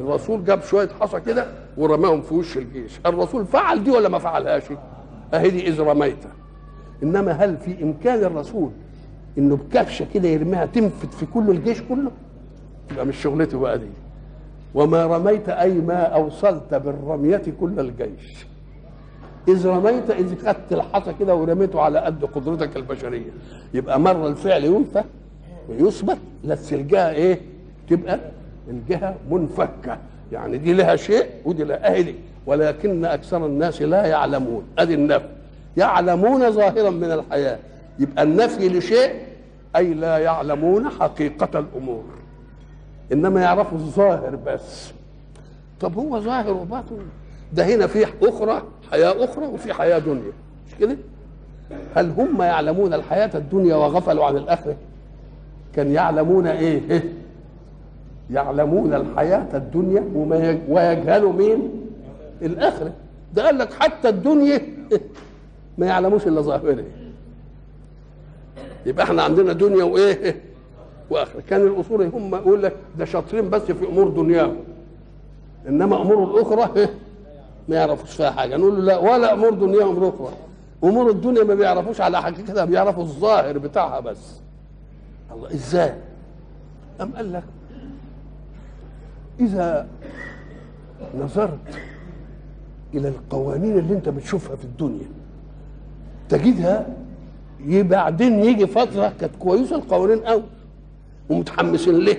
الرسول 0.00 0.44
جاب 0.44 0.62
شوية 0.62 0.88
حصى 1.00 1.20
كده 1.20 1.46
ورماهم 1.76 2.22
في 2.22 2.34
وش 2.34 2.56
الجيش. 2.56 3.00
الرسول 3.06 3.46
فعل 3.46 3.84
دي 3.84 3.90
ولا 3.90 4.08
ما 4.08 4.18
فعلهاش؟ 4.18 4.62
أهي 5.34 5.50
دي 5.50 5.68
إذ 5.68 5.80
رميت. 5.80 6.16
إنما 7.02 7.32
هل 7.32 7.56
في 7.56 7.82
إمكان 7.82 8.24
الرسول 8.24 8.70
إنه 9.38 9.56
بكبشة 9.56 10.06
كده 10.14 10.28
يرميها 10.28 10.66
تنفت 10.66 11.14
في 11.14 11.26
كل 11.26 11.50
الجيش 11.50 11.82
كله؟ 11.82 12.10
يبقى 12.92 13.06
مش 13.06 13.22
شغلته 13.22 13.58
بقى 13.58 13.78
دي. 13.78 13.86
وما 14.74 15.06
رميت 15.06 15.48
أي 15.48 15.72
ما 15.72 16.02
أوصلت 16.02 16.74
بالرمية 16.74 17.42
كل 17.60 17.80
الجيش. 17.80 18.46
إذ 19.48 19.66
رميت 19.66 20.10
إذ 20.10 20.46
خدت 20.46 20.72
الحصى 20.72 21.14
كده 21.20 21.34
ورميته 21.34 21.80
على 21.80 21.98
قد 21.98 22.24
قدرتك 22.24 22.76
البشرية. 22.76 23.30
يبقى 23.74 24.00
مرة 24.00 24.28
الفعل 24.28 24.64
ينفى 24.64 25.04
ويثبت 25.68 26.18
بس 26.44 26.72
الجهة 26.72 27.10
إيه؟ 27.10 27.40
تبقى 27.88 28.18
الجهة 28.68 29.14
منفكة. 29.30 29.98
يعني 30.32 30.58
دي 30.58 30.72
لها 30.72 30.96
شيء 30.96 31.26
ودي 31.44 31.64
لها 31.64 32.00
دي 32.00 32.14
ولكن 32.46 33.04
أكثر 33.04 33.46
الناس 33.46 33.82
لا 33.82 34.06
يعلمون. 34.06 34.62
أدي 34.78 34.94
النفي. 34.94 35.28
يعلمون 35.76 36.50
ظاهرا 36.50 36.90
من 36.90 37.12
الحياة. 37.12 37.58
يبقى 37.98 38.22
النفي 38.22 38.68
لشيء 38.68 39.10
أي 39.76 39.94
لا 39.94 40.18
يعلمون 40.18 40.88
حقيقة 40.88 41.58
الأمور. 41.58 42.04
إنما 43.12 43.40
يعرفوا 43.42 43.78
الظاهر 43.78 44.36
بس. 44.46 44.92
طب 45.80 45.98
هو 45.98 46.20
ظاهر 46.20 46.52
وباطن. 46.52 46.98
ده 47.52 47.64
هنا 47.66 47.86
في 47.86 48.06
أخرى 48.22 48.62
حياة 48.90 49.24
أخرى 49.24 49.46
وفي 49.46 49.72
حياة 49.74 49.98
دنيا. 49.98 50.32
مش 50.68 50.74
كده؟ 50.80 50.96
هل 51.94 52.10
هم 52.10 52.42
يعلمون 52.42 52.94
الحياة 52.94 53.30
الدنيا 53.34 53.76
وغفلوا 53.76 54.24
عن 54.24 54.36
الآخرة؟ 54.36 54.76
كان 55.74 55.92
يعلمون 55.92 56.46
إيه؟ 56.46 57.02
يعلمون 58.30 58.94
الحياة 58.94 59.46
الدنيا 59.54 60.04
ويجهلوا 60.68 61.32
مين؟ 61.32 61.70
الآخرة. 62.42 62.92
ده 63.34 63.46
قال 63.46 63.58
لك 63.58 63.72
حتى 63.72 64.08
الدنيا 64.08 64.60
ما 65.78 65.86
يعلموش 65.86 66.26
إلا 66.26 66.40
ظاهره. 66.40 66.84
يبقى 68.86 69.04
إحنا 69.04 69.22
عندنا 69.22 69.52
دنيا 69.52 69.84
وإيه؟ 69.84 70.40
واخره 71.10 71.40
كان 71.50 71.66
الأصول 71.66 72.02
هم 72.02 72.34
يقول 72.34 72.62
لك 72.62 72.76
ده 72.98 73.04
شاطرين 73.04 73.50
بس 73.50 73.62
في 73.62 73.88
أمور 73.88 74.08
دنياهم. 74.08 74.56
إنما 75.68 76.02
أمور 76.02 76.24
الأخرى 76.24 76.88
ما 77.68 77.76
يعرفوش 77.76 78.10
فيها 78.10 78.30
حاجة. 78.30 78.56
نقول 78.56 78.76
له 78.76 78.82
لا 78.82 78.98
ولا 78.98 79.32
أمور 79.32 79.54
دنياهم 79.54 80.02
الاخرى 80.02 80.32
أمور 80.84 81.10
الدنيا 81.10 81.44
ما 81.44 81.54
بيعرفوش 81.54 82.00
على 82.00 82.22
حقيقتها 82.22 82.64
بيعرفوا 82.64 83.02
الظاهر 83.02 83.58
بتاعها 83.58 84.00
بس. 84.00 84.40
الله 85.32 85.54
إزاي؟ 85.54 85.94
أم 87.00 87.12
قال 87.16 87.32
لك 87.32 87.44
إذا 89.40 89.86
نظرت 91.18 91.78
إلى 92.94 93.08
القوانين 93.08 93.78
اللي 93.78 93.94
أنت 93.94 94.08
بتشوفها 94.08 94.56
في 94.56 94.64
الدنيا 94.64 95.06
تجدها 96.28 96.86
بعدين 97.66 98.44
يجي 98.44 98.66
فترة 98.66 99.12
كانت 99.20 99.36
كويسة 99.38 99.76
القوانين 99.76 100.18
قوي 100.18 100.42
ومتحمسين 101.28 101.98
لها 101.98 102.16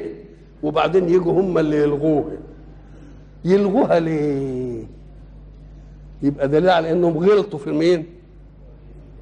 وبعدين 0.64 1.10
يجوا 1.10 1.42
هم 1.42 1.58
اللي 1.58 1.78
يلغوها. 1.78 2.38
يلغوها 3.46 4.00
ليه؟ 4.00 4.84
يبقى 6.22 6.48
دليل 6.48 6.70
على 6.70 6.92
إنهم 6.92 7.18
غلطوا 7.18 7.60
في 7.60 7.72
مين؟ 7.72 8.06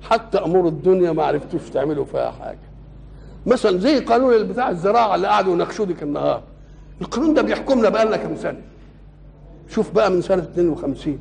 حتى 0.02 0.38
أمور 0.38 0.68
الدنيا 0.68 1.12
ما 1.12 1.24
عرفتوش 1.24 1.70
تعملوا 1.70 2.06
فيها 2.06 2.32
حاجة. 2.32 2.58
مثلا 3.46 3.78
زي 3.78 4.00
قانون 4.00 4.48
بتاع 4.48 4.70
الزراعة 4.70 5.16
اللي 5.16 5.28
قعدوا 5.28 5.54
يناقشوه 5.54 5.96
النهار. 6.02 6.42
القانون 7.02 7.34
ده 7.34 7.42
بيحكمنا 7.42 7.90
بقى 7.90 8.06
لنا 8.06 8.18
كام 8.18 8.36
سنة؟ 8.36 8.62
شوف 9.70 9.92
بقى 9.92 10.12
من 10.12 10.22
سنة 10.22 10.44
52 10.44 11.20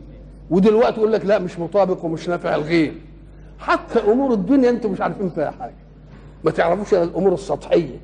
ودلوقتي 0.51 0.97
يقول 1.01 1.13
لك 1.13 1.27
لا 1.27 1.39
مش 1.39 1.59
مطابق 1.59 2.05
ومش 2.05 2.29
نافع 2.29 2.55
الغيه 2.55 2.93
حتى 3.59 3.99
أمور 4.01 4.33
الدنيا 4.33 4.71
أنتم 4.71 4.93
مش 4.93 5.01
عارفين 5.01 5.31
فيها 5.31 5.51
حاجة. 5.51 5.75
ما 6.45 6.51
تعرفوش 6.51 6.95
إلا 6.95 7.03
الأمور 7.03 7.35
السطحية. 7.35 7.97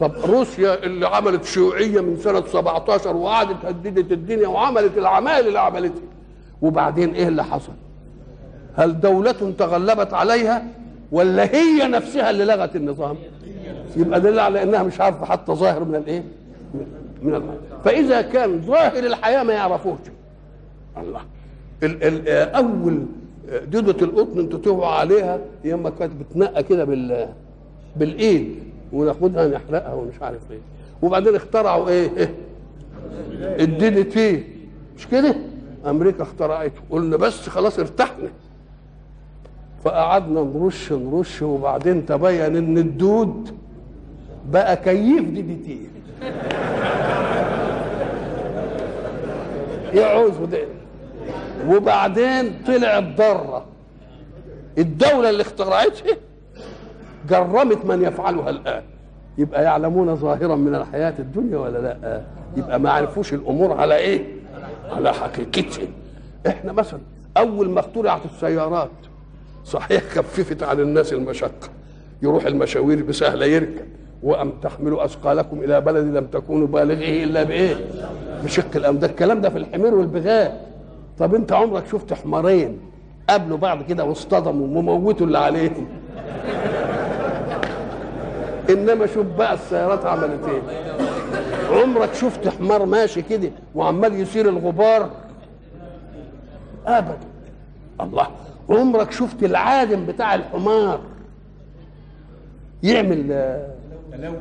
طب 0.00 0.12
روسيا 0.24 0.84
اللي 0.84 1.06
عملت 1.06 1.44
شيوعية 1.44 2.00
من 2.00 2.16
سنة 2.16 2.44
17 2.46 3.16
وقعدت 3.16 3.64
هددت 3.64 4.12
الدنيا 4.12 4.48
وعملت 4.48 4.98
العمايل 4.98 5.46
اللي 5.48 5.60
عملتها 5.60 6.02
وبعدين 6.62 7.14
إيه 7.14 7.28
اللي 7.28 7.44
حصل؟ 7.44 7.72
هل 8.76 9.00
دولة 9.00 9.52
تغلبت 9.58 10.14
عليها 10.14 10.64
ولا 11.12 11.44
هي 11.54 11.88
نفسها 11.88 12.30
اللي 12.30 12.44
لغت 12.44 12.76
النظام؟ 12.76 13.16
يبقى 13.96 14.20
دليل 14.20 14.38
على 14.38 14.62
إنها 14.62 14.82
مش 14.82 15.00
عارفة 15.00 15.26
حتى 15.26 15.52
ظاهر 15.52 15.84
من 15.84 15.94
الإيه؟ 15.94 16.22
من 17.22 17.34
الحياة. 17.34 17.80
فإذا 17.84 18.22
كان 18.22 18.62
ظاهر 18.62 18.96
الحياة 18.98 19.42
ما 19.42 19.52
يعرفوش 19.52 19.98
الله 20.96 21.20
ال 21.82 22.04
ال 22.04 22.28
أول 22.54 23.02
دودة 23.66 24.06
القطن 24.06 24.38
أنتوا 24.40 24.58
تهوا 24.58 24.86
عليها 24.86 25.38
ياما 25.64 25.90
كانت 25.90 26.12
بتنقى 26.20 26.62
كده 26.62 26.84
بال 26.84 27.28
بالإيد 27.96 28.62
وناخدها 28.94 29.48
نحرقها 29.48 29.94
ومش 29.94 30.14
عارف 30.22 30.50
إيه. 30.50 30.58
وبعدين 31.02 31.34
اخترعوا 31.34 31.88
إيه, 31.88 32.10
إيه؟ 32.16 32.34
الدي 33.64 34.04
تي 34.04 34.44
مش 34.98 35.06
كده؟ 35.06 35.34
أمريكا 35.86 36.22
اخترعته. 36.22 36.80
قلنا 36.90 37.16
بس 37.16 37.48
خلاص 37.48 37.78
ارتحنا. 37.78 38.28
فقعدنا 39.84 40.40
نرش 40.40 40.92
نرش 40.92 41.42
وبعدين 41.42 42.06
تبين 42.06 42.56
إن 42.56 42.78
الدود 42.78 43.50
بقى 44.50 44.76
كيف 44.76 45.24
دي 45.28 45.42
دي 45.42 45.56
تي. 45.56 45.78
يعوز 49.94 50.36
ده 50.36 50.58
وبعدين 51.68 52.52
طلعت 52.66 53.04
ضاره 53.18 53.64
الدولة 54.78 55.30
اللي 55.30 55.42
اخترعتها 55.42 56.16
جرمت 57.28 57.84
من 57.84 58.02
يفعلها 58.02 58.50
الآن. 58.50 58.82
يبقى 59.38 59.64
يعلمون 59.64 60.16
ظاهرا 60.16 60.56
من 60.56 60.74
الحياة 60.74 61.14
الدنيا 61.18 61.58
ولا 61.58 61.78
لا؟ 61.78 62.22
يبقى 62.56 62.80
ما 62.80 62.90
عرفوش 62.90 63.34
الأمور 63.34 63.72
على 63.72 63.96
إيه؟ 63.96 64.24
على 64.92 65.12
حقيقتها 65.12 65.86
إحنا 66.46 66.72
مثلا 66.72 67.00
أول 67.36 67.70
ما 67.70 67.80
اخترعت 67.80 68.20
السيارات 68.24 68.90
صحيح 69.64 70.02
خففت 70.02 70.62
عن 70.62 70.80
الناس 70.80 71.12
المشقة. 71.12 71.68
يروح 72.22 72.46
المشاوير 72.46 73.02
بسهله 73.02 73.46
يركب. 73.46 73.84
وأم 74.22 74.52
تحملوا 74.62 75.04
أثقالكم 75.04 75.60
إلى 75.60 75.80
بلد 75.80 76.16
لم 76.16 76.26
تكونوا 76.26 76.66
بالغيه 76.66 77.24
إلا 77.24 77.42
بإيه؟ 77.42 77.76
بشق 78.44 78.76
الأم 78.76 78.98
ده 78.98 79.06
الكلام 79.06 79.40
ده 79.40 79.50
في 79.50 79.58
الحمير 79.58 79.94
والبغال. 79.94 80.52
طب 81.18 81.34
أنت 81.34 81.52
عمرك 81.52 81.86
شفت 81.86 82.12
حمارين 82.12 82.78
قابلوا 83.28 83.58
بعض 83.58 83.82
كده 83.82 84.04
واصطدموا 84.04 84.78
وموتوا 84.78 85.26
اللي 85.26 85.38
عليهم؟ 85.38 85.86
إنما 88.70 89.06
شوف 89.06 89.26
بقى 89.26 89.54
السيارات 89.54 90.06
عملت 90.06 90.48
إيه؟ 90.48 90.62
عمرك 91.82 92.14
شفت 92.14 92.48
حمار 92.48 92.86
ماشي 92.86 93.22
كده 93.22 93.50
وعمال 93.74 94.20
يسير 94.20 94.48
الغبار؟ 94.48 95.10
أبدا. 96.86 97.18
الله. 98.00 98.26
عمرك 98.70 99.12
شفت 99.12 99.42
العادم 99.44 100.06
بتاع 100.06 100.34
الحمار 100.34 101.00
يعمل 102.82 103.28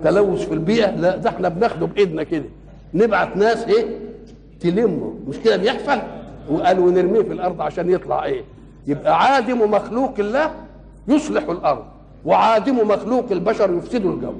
تلوث 0.03 0.47
في 0.47 0.53
البيئة؟ 0.53 0.91
لا 0.95 1.15
ده 1.17 1.29
إحنا 1.29 1.49
بناخده 1.49 1.85
بإيدنا 1.85 2.23
كده. 2.23 2.45
نبعت 2.93 3.37
ناس 3.37 3.67
إيه؟ 3.67 3.85
تلمه. 4.59 5.13
مش 5.27 5.37
كده 5.39 5.57
بيحصل؟ 5.57 6.01
وقال 6.49 6.79
ونرميه 6.79 7.21
في 7.21 7.33
الأرض 7.33 7.61
عشان 7.61 7.89
يطلع 7.91 8.23
إيه؟ 8.25 8.43
يبقى 8.87 9.23
عادم 9.23 9.71
مخلوق 9.71 10.13
الله 10.19 10.51
يصلح 11.07 11.43
الأرض. 11.49 11.85
وعادم 12.25 12.87
مخلوق 12.87 13.25
البشر 13.31 13.73
يفسد 13.73 14.05
الجو. 14.05 14.33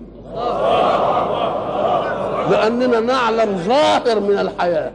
لأننا 2.51 2.99
نعلم 2.99 3.57
ظاهر 3.57 4.19
من 4.19 4.39
الحياة. 4.39 4.91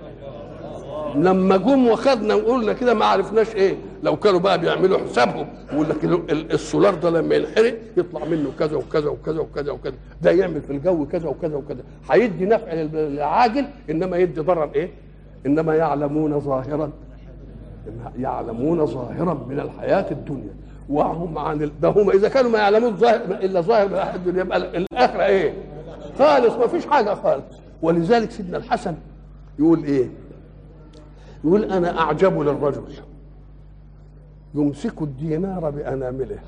لما 1.15 1.57
جم 1.57 1.89
وخدنا 1.89 2.35
وقلنا 2.35 2.73
كده 2.73 2.95
ما 2.95 3.05
عرفناش 3.05 3.55
إيه. 3.55 3.77
لو 4.03 4.17
كانوا 4.17 4.41
بقى 4.41 4.59
بيعملوا 4.59 4.99
حسابهم 4.99 5.47
ويقول 5.73 5.89
لك 5.89 6.05
السولار 6.31 6.95
ده 6.95 7.11
لما 7.11 7.35
ينحرق 7.35 7.75
يطلع 7.97 8.25
منه 8.25 8.51
كذا 8.59 8.77
وكذا 8.77 9.09
وكذا 9.09 9.41
وكذا 9.41 9.73
وكذا. 9.73 9.95
ده 10.23 10.31
يعمل 10.31 10.61
في 10.61 10.73
الجو 10.73 11.07
كذا 11.07 11.29
وكذا 11.29 11.57
وكذا. 11.57 11.81
هيدي 12.11 12.47
نفع 12.47 12.73
للعاجل 12.73 13.65
إنما 13.91 14.17
يدي 14.17 14.41
ضرر 14.41 14.71
إيه؟ 14.75 14.91
إنما 15.47 15.75
يعلمون 15.75 16.41
ظاهرا. 16.41 16.91
يعلمون 18.19 18.87
ظاهرا 18.87 19.47
من 19.49 19.61
الحياة 19.61 20.07
الدنيا. 20.11 20.55
وهم 20.89 21.39
عن 21.39 21.63
ال... 21.63 21.81
ده 21.81 21.89
هم 21.89 22.11
إذا 22.11 22.29
كانوا 22.29 22.51
ما 22.51 22.59
يعلمون 22.59 22.97
ظاهر 22.97 23.21
إلا 23.25 23.61
ظاهر 23.61 24.19
يبقى 24.27 24.57
الآخرة 24.57 25.25
إيه؟ 25.25 25.55
خالص 26.19 26.55
ما 26.55 26.67
فيش 26.67 26.87
حاجة 26.87 27.15
خالص. 27.15 27.45
ولذلك 27.83 28.31
سيدنا 28.31 28.57
الحسن 28.57 28.95
يقول 29.59 29.85
إيه؟ 29.85 30.09
يقول 31.45 31.65
أنا 31.65 32.01
أعجب 32.01 32.41
للرجل. 32.41 32.83
يمسك 34.55 35.03
الدينار 35.03 35.71
بأنامله. 35.71 36.39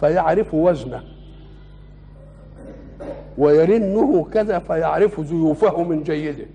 فيعرف 0.00 0.54
وزنه. 0.54 1.02
ويرنه 3.38 4.24
كذا 4.32 4.58
فيعرف 4.58 5.20
زيوفه 5.20 5.82
من 5.82 6.02
جيده. 6.02 6.46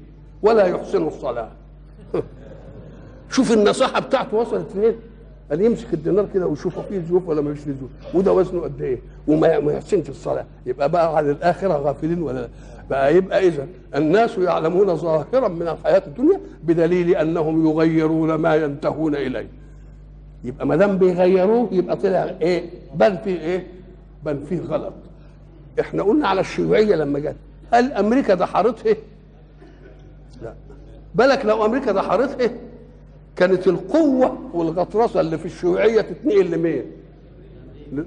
ولا 0.41 0.65
يحسن 0.65 1.07
الصلاة. 1.07 1.49
شوف 3.31 3.51
النصيحة 3.53 3.99
بتاعته 3.99 4.37
وصلت 4.37 4.71
فين 4.71 4.95
قال 5.49 5.61
يمسك 5.61 5.93
الدينار 5.93 6.27
كده 6.33 6.47
ويشوفه 6.47 6.81
فيه 6.81 6.99
زيوف 6.99 7.27
ولا 7.27 7.41
ما 7.41 7.53
فيه 7.53 7.63
زيوف. 7.71 8.15
وده 8.15 8.33
وزنه 8.33 8.61
قد 8.61 8.81
إيه؟ 8.81 8.97
وما 9.27 9.47
يحسنش 9.47 10.09
الصلاة. 10.09 10.45
يبقى 10.65 10.89
بقى 10.89 11.17
عن 11.17 11.29
الآخرة 11.29 11.73
غافلين 11.73 12.21
ولا 12.21 12.39
لا؟ 12.39 12.47
بقى 12.89 13.15
يبقى 13.15 13.47
اذا 13.47 13.67
الناس 13.95 14.37
يعلمون 14.37 14.95
ظاهرا 14.95 15.47
من 15.47 15.67
الحياة 15.67 16.03
الدنيا 16.07 16.39
بدليل 16.63 17.15
أنهم 17.15 17.69
يغيرون 17.69 18.35
ما 18.35 18.55
ينتهون 18.55 19.15
إليه. 19.15 19.47
يبقى 20.43 20.67
ما 20.67 20.75
دام 20.75 20.97
بيغيروه 20.97 21.69
يبقى 21.71 21.95
طلع 21.95 22.35
إيه؟ 22.41 22.69
بان 22.95 23.17
فيه 23.17 23.39
إيه؟ 23.39 23.67
بان 24.25 24.43
فيه 24.49 24.59
غلط. 24.59 24.93
إحنا 25.79 26.03
قلنا 26.03 26.27
على 26.27 26.41
الشيوعية 26.41 26.95
لما 26.95 27.19
جت. 27.19 27.35
هل 27.73 27.91
أمريكا 27.91 28.33
دحرتها؟ 28.33 28.95
لا. 30.41 30.53
بالك 31.15 31.45
لو 31.45 31.65
أمريكا 31.65 31.91
دحرتها؟ 31.91 32.49
كانت 33.39 33.67
القوة 33.67 34.37
والغطرسة 34.53 35.19
اللي 35.19 35.37
في 35.37 35.45
الشيوعية 35.45 36.01
تتنقل 36.01 36.51
لمين؟ 36.51 36.83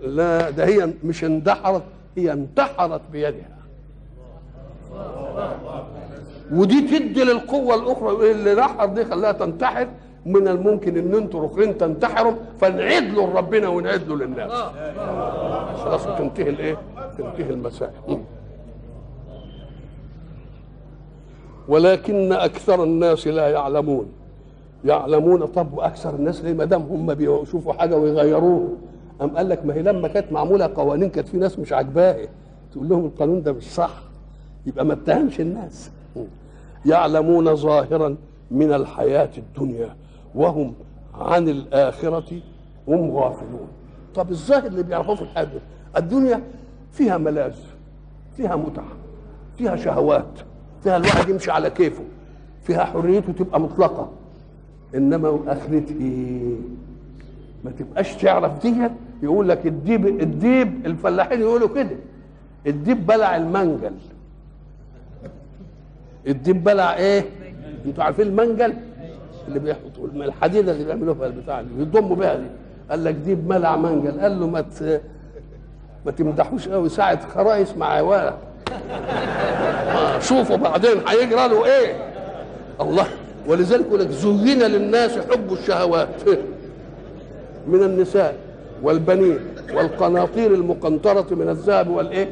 لا 0.02 0.50
ده 0.50 0.64
هي 0.64 0.90
مش 1.04 1.24
اندحرت 1.24 1.82
هي 2.16 2.32
انتحرت 2.32 3.00
بيدها. 3.12 3.52
ودي 6.52 6.80
تدي 6.80 7.24
للقوة 7.24 7.74
الأخرى 7.74 8.30
اللي 8.30 8.54
نحر 8.54 8.86
دي 8.86 9.04
خلاها 9.04 9.32
تنتحر 9.32 9.88
من 10.26 10.48
الممكن 10.48 10.96
إن 10.96 11.14
أنتوا 11.14 11.40
الاخرين 11.40 11.78
تنتحروا 11.78 12.34
فنعيد 12.60 13.14
له 13.14 13.30
لربنا 13.30 13.68
ونعيد 13.68 14.08
له 14.08 14.16
للناس. 14.16 14.52
خلاص 15.78 16.04
تنتهي 16.18 16.50
الإيه؟ 16.50 16.76
تنتهي 17.18 17.50
المسائل 17.50 18.18
ولكن 21.68 22.32
أكثر 22.32 22.84
الناس 22.84 23.26
لا 23.26 23.48
يعلمون. 23.48 24.12
يعلمون 24.84 25.46
طب 25.46 25.72
وأكثر 25.74 26.14
الناس 26.14 26.44
ليه؟ 26.44 26.52
ما 26.52 26.64
دام 26.64 26.82
هم 26.82 27.14
بيشوفوا 27.14 27.72
حاجة 27.72 27.96
ويغيروها. 27.96 28.68
أم 29.22 29.36
قال 29.36 29.48
لك 29.48 29.66
ما 29.66 29.74
هي 29.74 29.82
لما 29.82 30.08
كانت 30.08 30.32
معمولة 30.32 30.70
قوانين 30.74 31.10
كانت 31.10 31.28
في 31.28 31.36
ناس 31.36 31.58
مش 31.58 31.72
عاجباها. 31.72 32.28
تقول 32.72 32.88
لهم 32.88 33.04
القانون 33.04 33.42
ده 33.42 33.52
مش 33.52 33.74
صح. 33.74 33.90
يبقى 34.66 34.84
ما 34.84 34.92
اتهمش 34.92 35.40
الناس. 35.40 35.90
يعلمون 36.86 37.56
ظاهرا 37.56 38.16
من 38.50 38.72
الحياة 38.72 39.30
الدنيا 39.38 39.96
وهم 40.34 40.74
عن 41.14 41.48
الآخرة 41.48 42.40
هم 42.88 43.10
غافلون. 43.16 43.68
طب 44.14 44.30
الظاهر 44.30 44.66
اللي 44.66 44.82
بيعرفوه 44.82 45.14
في 45.14 45.22
الحياة 45.22 45.48
الدنيا 45.96 46.42
فيها 46.92 47.18
ملاذ 47.18 47.54
فيها 48.36 48.56
متعة 48.56 48.88
فيها 49.58 49.76
شهوات 49.76 50.38
فيها 50.82 50.96
الواحد 50.96 51.28
يمشي 51.28 51.50
على 51.50 51.70
كيفه 51.70 52.02
فيها 52.62 52.84
حريته 52.84 53.32
تبقى 53.32 53.60
مطلقة 54.92 54.96
إنما 54.96 55.40
آخرته 55.46 56.56
ما 57.64 57.70
تبقاش 57.78 58.14
تعرف 58.14 58.62
دي 58.62 58.74
يقول 59.22 59.48
لك 59.48 59.66
الديب 59.66 60.06
الديب 60.06 60.86
الفلاحين 60.86 61.40
يقولوا 61.40 61.68
كده. 61.68 61.96
الديب 62.66 63.06
بلع 63.06 63.36
المنجل. 63.36 63.92
الديب 66.26 66.64
بلع 66.64 66.96
إيه؟ 66.96 67.24
أنتوا 67.86 68.04
عارفين 68.04 68.26
المنجل؟ 68.26 68.74
اللي 69.48 69.58
بيحطوا 69.58 70.06
الحديده 70.14 70.72
اللي 70.72 70.84
بيعملوها 70.84 71.14
في 71.14 71.26
البتاع 71.26 71.60
اللي 71.60 71.84
بيضموا 71.84 72.16
بيها 72.16 72.34
دي. 72.34 72.46
قال 72.90 73.04
لك 73.04 73.14
ديب 73.14 73.48
ملع 73.48 73.76
منجل. 73.76 74.20
قال 74.20 74.40
له 74.40 74.46
ما. 74.46 74.64
ما 76.06 76.12
تمدحوش 76.12 76.68
قوي. 76.68 76.88
ساعة 76.88 77.28
خرايس 77.28 77.76
مع 77.76 77.86
عوالة 77.86 78.38
شوفوا 80.28 80.56
بعدين 80.56 81.08
هيجرى 81.08 81.48
له 81.48 81.64
إيه؟ 81.66 82.12
الله. 82.80 83.06
ولذلك 83.46 83.86
يقول 83.86 84.00
لك 84.00 84.10
زين 84.10 84.62
للناس 84.62 85.18
حب 85.18 85.52
الشهوات 85.52 86.08
من 87.66 87.82
النساء 87.82 88.36
والبنين 88.82 89.38
والقناطير 89.74 90.54
المقنطرة 90.54 91.34
من 91.34 91.48
الذهب 91.48 91.88
والإيه؟ 91.88 92.30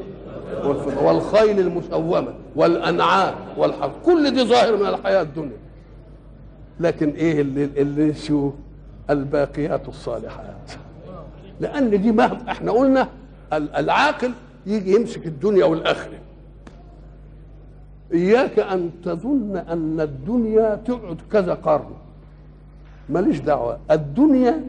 والخيل 1.03 1.59
المسومة 1.61 2.35
والأنعام 2.57 3.35
والحرث. 3.57 3.93
كل 4.05 4.31
دي 4.35 4.45
ظاهر 4.45 4.77
من 4.77 4.87
الحياة 4.87 5.23
الدنيا. 5.23 5.57
لكن 6.81 7.11
إيه 7.11 7.41
اللي, 7.41 7.65
اللي 7.77 8.15
شو؟ 8.15 8.51
الباقيات 9.11 9.89
الصالحات. 9.89 10.71
لأن 11.61 12.03
دي 12.03 12.13
مهما 12.13 12.51
إحنا 12.51 12.73
قلنا 12.73 13.09
العاقل 13.53 14.31
يجي 14.67 14.95
يمسك 14.95 15.27
الدنيا 15.27 15.65
والآخرة. 15.65 16.19
إياك 18.15 18.59
أن 18.59 18.91
تظن 19.05 19.57
أن 19.57 20.01
الدنيا 20.01 20.75
تقعد 20.75 21.17
كذا 21.33 21.55
قرن 21.55 21.91
ماليش 23.09 23.41
دعوة 23.41 23.79
الدنيا 23.91 24.65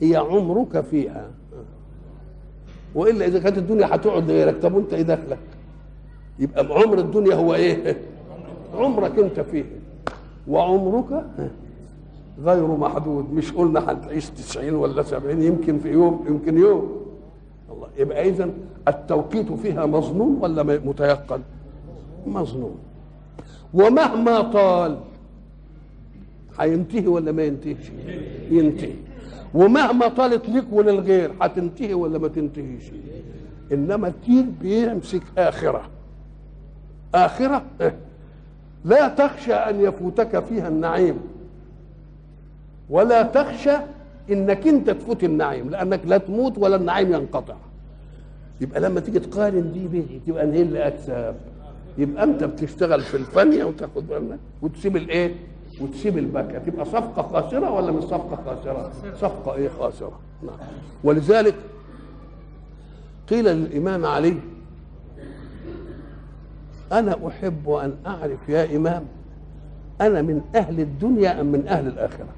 هي 0.00 0.16
عمرك 0.16 0.80
فيها 0.80 1.30
وإلا 2.94 3.26
إذا 3.26 3.38
كانت 3.38 3.58
الدنيا 3.58 3.94
هتقعد 3.94 4.30
لغيرك 4.30 4.62
طب 4.62 4.74
وأنت 4.74 4.92
إيه 4.94 5.02
دخلك؟ 5.02 5.38
يبقى 6.38 6.64
عمر 6.64 6.98
الدنيا 6.98 7.34
هو 7.34 7.54
إيه؟ 7.54 7.96
عمرك 8.74 9.18
أنت 9.18 9.40
فيه 9.40 9.64
وعمرك 10.48 11.24
غير 12.44 12.66
محدود 12.66 13.32
مش 13.32 13.52
قلنا 13.52 13.92
هتعيش 13.92 14.30
90 14.30 14.74
ولا 14.74 15.02
70 15.02 15.42
يمكن 15.42 15.78
في 15.78 15.88
يوم 15.92 16.24
يمكن 16.28 16.58
يوم 16.58 17.00
الله 17.72 17.88
يبقى 17.98 18.28
اذا 18.28 18.50
التوقيت 18.88 19.52
فيها 19.52 19.86
مظنون 19.86 20.38
ولا 20.40 20.62
متيقن؟ 20.62 21.40
مظنون 22.26 22.78
ومهما 23.74 24.40
طال 24.40 24.98
هينتهي 26.58 27.06
ولا 27.06 27.32
ما 27.32 27.42
ينتهيش؟ 27.42 27.90
ينتهي. 28.50 28.94
ومهما 29.54 30.08
طالت 30.08 30.48
لك 30.48 30.64
وللغير 30.72 31.32
هتنتهي 31.40 31.94
ولا 31.94 32.18
ما 32.18 32.28
تنتهيش؟ 32.28 32.82
إنما 33.72 34.08
الدين 34.08 34.54
بيمسك 34.62 35.22
آخرة. 35.38 35.82
آخرة؟ 37.14 37.62
لا 38.84 39.08
تخشى 39.08 39.54
أن 39.54 39.80
يفوتك 39.80 40.44
فيها 40.44 40.68
النعيم. 40.68 41.16
ولا 42.90 43.22
تخشى 43.22 43.76
إنك 44.30 44.66
أنت 44.66 44.90
تفوت 44.90 45.24
النعيم 45.24 45.70
لأنك 45.70 46.00
لا 46.04 46.18
تموت 46.18 46.58
ولا 46.58 46.76
النعيم 46.76 47.12
ينقطع. 47.12 47.56
يبقى 48.60 48.80
لما 48.80 49.00
تيجي 49.00 49.18
تقارن 49.18 49.72
دي 49.72 49.86
بدي 49.88 50.20
تبقى 50.26 50.52
إيه 50.52 50.62
اللي 50.62 50.86
أكسب؟ 50.86 51.34
يبقى 51.98 52.24
انت 52.24 52.44
بتشتغل 52.44 53.00
في 53.00 53.16
الفنية 53.16 53.64
وتاخد 53.64 54.08
بالك 54.08 54.38
وتسيب 54.62 54.96
الايه؟ 54.96 55.34
وتسيب 55.80 56.18
البكا 56.18 56.58
تبقى 56.58 56.84
صفقة 56.84 57.22
خاسرة 57.22 57.70
ولا 57.70 57.92
مش 57.92 58.02
صفقة 58.04 58.38
خاسرة؟ 58.46 58.92
صفقة 59.16 59.54
إيه 59.54 59.68
خاسرة؟ 59.68 60.18
نعم. 60.42 60.56
ولذلك 61.04 61.54
قيل 63.30 63.44
للإمام 63.44 64.06
علي 64.06 64.36
أنا 66.92 67.16
أحب 67.28 67.70
أن 67.70 67.94
أعرف 68.06 68.48
يا 68.48 68.76
إمام 68.76 69.04
أنا 70.00 70.22
من 70.22 70.40
أهل 70.54 70.80
الدنيا 70.80 71.40
أم 71.40 71.46
من 71.46 71.68
أهل 71.68 71.86
الآخرة؟ 71.86 72.28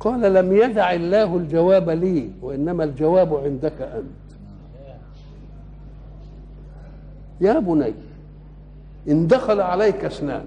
قال 0.00 0.34
لم 0.34 0.52
يدع 0.52 0.92
الله 0.92 1.36
الجواب 1.36 1.90
لي 1.90 2.30
وإنما 2.42 2.84
الجواب 2.84 3.34
عندك 3.34 3.82
أنت. 3.82 4.23
يا 7.40 7.58
بني 7.58 7.94
إن 9.08 9.26
دخل 9.26 9.60
عليك 9.60 10.04
اثنان 10.04 10.46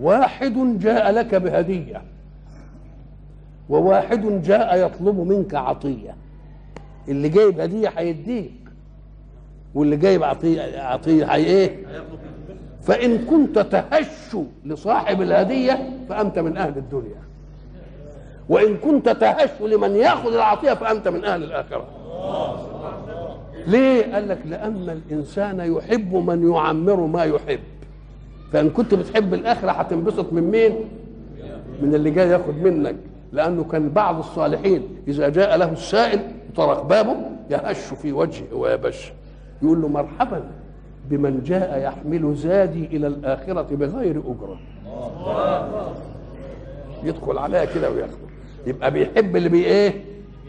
واحد 0.00 0.78
جاء 0.78 1.10
لك 1.10 1.34
بهدية 1.34 2.02
وواحد 3.68 4.42
جاء 4.42 4.86
يطلب 4.86 5.20
منك 5.20 5.54
عطية. 5.54 6.14
اللي 7.08 7.28
جايب 7.28 7.60
هدية 7.60 7.88
هيديك 7.96 8.52
واللي 9.74 9.96
جايب 9.96 10.22
عطية 10.22 10.80
عطية 10.80 11.24
هي 11.24 11.44
إيه؟ 11.44 11.86
فإن 12.82 13.18
كنت 13.18 13.58
تهش 13.58 14.36
لصاحب 14.64 15.22
الهدية 15.22 15.90
فأنت 16.08 16.38
من 16.38 16.56
أهل 16.56 16.78
الدنيا. 16.78 17.22
وإن 18.48 18.76
كنت 18.76 19.08
تهش 19.08 19.60
لمن 19.60 19.96
يأخذ 19.96 20.34
العطية 20.34 20.72
فأنت 20.72 21.08
من 21.08 21.24
أهل 21.24 21.42
الآخرة. 21.44 21.86
ليه؟ 23.66 24.14
قال 24.14 24.28
لك 24.28 24.38
لأن 24.46 25.00
الإنسان 25.10 25.60
يحب 25.60 26.14
من 26.14 26.52
يعمر 26.52 26.96
ما 27.06 27.24
يحب. 27.24 27.60
فإن 28.52 28.70
كنت 28.70 28.94
بتحب 28.94 29.34
الآخرة 29.34 29.70
هتنبسط 29.70 30.32
من 30.32 30.42
مين؟ 30.50 30.72
من 31.82 31.94
اللي 31.94 32.10
جاي 32.10 32.28
ياخد 32.28 32.54
منك. 32.62 32.96
لأنه 33.32 33.64
كان 33.64 33.88
بعض 33.90 34.18
الصالحين 34.18 34.82
إذا 35.08 35.28
جاء 35.28 35.56
له 35.56 35.72
السائل 35.72 36.20
طرق 36.56 36.82
بابه 36.82 37.16
يهش 37.50 37.78
في 37.78 38.12
وجهه 38.12 38.54
ويبش. 38.54 39.12
يقول 39.62 39.82
له 39.82 39.88
مرحبا 39.88 40.44
بمن 41.10 41.42
جاء 41.42 41.78
يحمل 41.82 42.34
زادي 42.34 42.86
إلى 42.86 43.06
الآخرة 43.06 43.62
بغير 43.62 44.18
أجرة. 44.18 44.58
يدخل 47.04 47.38
عليها 47.38 47.64
كده 47.64 47.90
وياخده. 47.90 48.16
يبقى 48.66 48.90
بيحب 48.90 49.36
اللي 49.36 49.48
بي 49.48 49.64
إيه؟ 49.64 49.92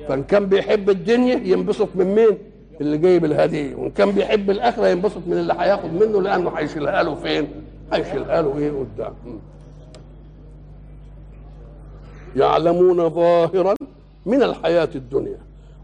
فإن 0.07 0.23
كان 0.23 0.45
بيحب 0.45 0.89
الدنيا 0.89 1.35
ينبسط 1.35 1.89
من 1.95 2.05
مين؟ 2.15 2.37
اللي 2.83 2.97
جايب 2.97 3.25
الهديه 3.25 3.75
وإن 3.75 3.89
كان 3.91 4.11
بيحب 4.11 4.49
الآخرة 4.49 4.87
ينبسط 4.87 5.21
من 5.27 5.33
اللي 5.33 5.53
هياخد 5.59 5.93
منه 5.93 6.21
لأنه 6.21 6.49
هيشيلها 6.49 7.03
له 7.03 7.15
فين؟ 7.15 7.47
هيشيلها 7.93 8.41
له 8.41 8.57
إيه؟ 8.57 8.71
قدام. 8.71 9.13
يعلمون 12.35 13.09
ظاهرا 13.09 13.75
من 14.25 14.43
الحياة 14.43 14.89
الدنيا 14.95 15.37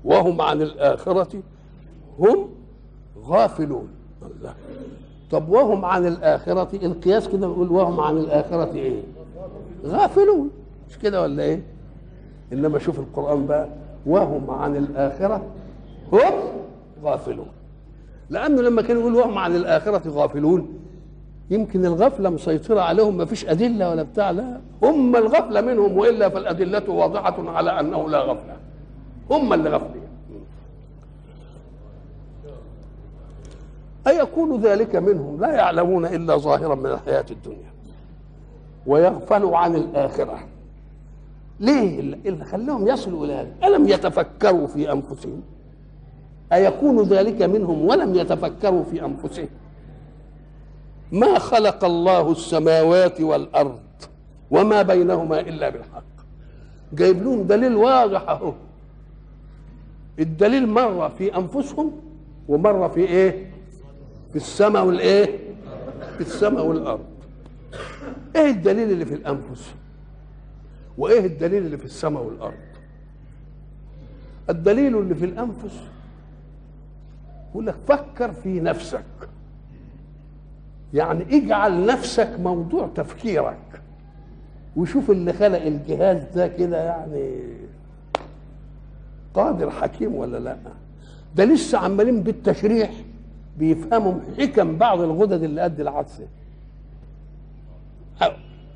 وهم 0.06 0.42
عن 0.42 0.62
الآخرة 0.62 1.28
هم 2.20 2.50
غافلون. 3.26 3.88
الله. 4.22 4.54
طب 5.32 5.50
وهم 5.50 5.86
عن 5.86 6.08
الآخرة؟ 6.08 6.70
القياس 6.86 7.28
كده 7.28 7.48
بيقول 7.48 7.72
وهم 7.72 8.00
عن 8.00 8.18
الآخرة 8.18 8.72
إيه؟ 8.76 9.02
غافلون. 9.86 10.50
مش 10.90 10.98
كده 11.00 11.22
ولا 11.22 11.44
إيه؟ 11.44 11.62
إنما 12.54 12.80
شوف 12.80 13.00
القرآن 13.00 13.46
بقى. 13.48 13.68
وهم 14.06 14.52
عن 14.52 14.76
الآخرة 14.76 15.42
هم 16.14 16.34
غافلون. 17.04 17.48
لأنه 18.30 18.62
لما 18.62 18.82
كانوا 18.82 19.02
يقول 19.02 19.16
وهم 19.16 19.38
عن 19.38 19.56
الآخرة 19.56 20.10
غافلون 20.10 20.80
يمكن 21.50 21.86
الغفلة 21.86 22.30
مسيطرة 22.30 22.82
عليهم 22.82 23.18
ما 23.18 23.26
فيش 23.26 23.46
أدلة 23.46 23.90
ولا 23.90 24.04
بتاع 24.04 24.32
لا. 24.32 24.60
هم 24.84 25.16
الغفلة 25.16 25.62
منهم 25.62 25.98
وإلا 25.98 26.30
فالأدلة 26.30 26.90
واضحة 26.90 27.50
على 27.50 27.80
أنه 27.80 28.10
لا 28.10 28.20
غفلة. 28.20 28.56
هم 29.32 29.54
اللي 29.54 29.70
غفلين 29.70 30.10
أيكون 34.08 34.62
ذلك 34.62 34.96
منهم؟ 34.96 35.42
لا 35.42 35.52
يعلمون 35.52 36.06
إلا 36.06 36.38
ظاهرا 36.38 36.76
من 36.76 36.86
الحياة 36.86 37.26
الدنيا. 37.32 37.70
ويغفلوا 38.88 39.58
عن 39.58 39.76
الآخرة. 39.76 40.40
ليه؟ 41.60 42.00
اللي 42.00 42.46
خلاهم 42.46 42.88
يصلوا 42.88 43.26
إلى 43.26 43.34
هذا. 43.34 43.52
ألم 43.64 43.88
يتفكروا 43.88 44.68
في 44.68 44.92
أنفسهم؟ 44.92 45.42
أيكون 46.54 47.04
ذلك 47.04 47.42
منهم 47.42 47.86
ولم 47.86 48.16
يتفكروا 48.16 48.84
في 48.84 49.06
أنفسهم؟ 49.06 49.48
ما 51.12 51.40
خلق 51.40 51.86
الله 51.86 52.32
السماوات 52.32 53.22
والأرض 53.22 53.80
وما 54.52 54.82
بينهما 54.82 55.40
إلا 55.40 55.70
بالحق. 55.70 56.04
جايب 56.94 57.24
لهم 57.24 57.44
دليل 57.44 57.76
واضح 57.76 58.30
أهو. 58.30 58.54
الدليل 60.20 60.68
مرة 60.68 61.08
في 61.08 61.36
أنفسهم 61.36 61.92
ومرة 62.48 62.88
في 62.88 63.00
إيه؟ 63.00 63.52
في 64.30 64.36
السماء 64.36 64.86
والإيه؟ 64.86 65.40
في 66.16 66.22
السماء 66.22 66.66
والأرض. 66.66 67.06
إيه 68.36 68.50
الدليل 68.52 68.92
اللي 68.92 69.06
في 69.06 69.14
الأنفس؟ 69.14 69.74
وإيه 70.98 71.26
الدليل 71.26 71.66
اللي 71.66 71.78
في 71.78 71.86
السماء 71.86 72.24
والأرض؟ 72.24 72.54
الدليل 74.50 74.98
اللي 74.98 75.16
في 75.16 75.26
الأنفس 75.26 75.80
يقول 77.52 77.66
لك 77.68 77.76
فكر 77.88 78.32
في 78.32 78.60
نفسك 78.60 79.04
يعني 80.94 81.38
اجعل 81.38 81.86
نفسك 81.86 82.40
موضوع 82.40 82.90
تفكيرك 82.96 83.82
وشوف 84.76 85.12
اللي 85.12 85.34
خلق 85.34 85.62
الجهاز 85.62 86.24
ده 86.36 86.48
كده 86.48 86.84
يعني 86.84 87.32
قادر 89.34 89.70
حكيم 89.70 90.16
ولا 90.16 90.38
لا 90.38 90.58
ده 91.36 91.46
لسه 91.46 91.78
عمالين 91.78 92.24
بالتشريح 92.24 92.92
بيفهموا 93.58 94.14
حكم 94.38 94.78
بعض 94.78 95.02
الغدد 95.02 95.44
اللي 95.44 95.62
قد 95.62 95.80
العدسه 95.80 96.28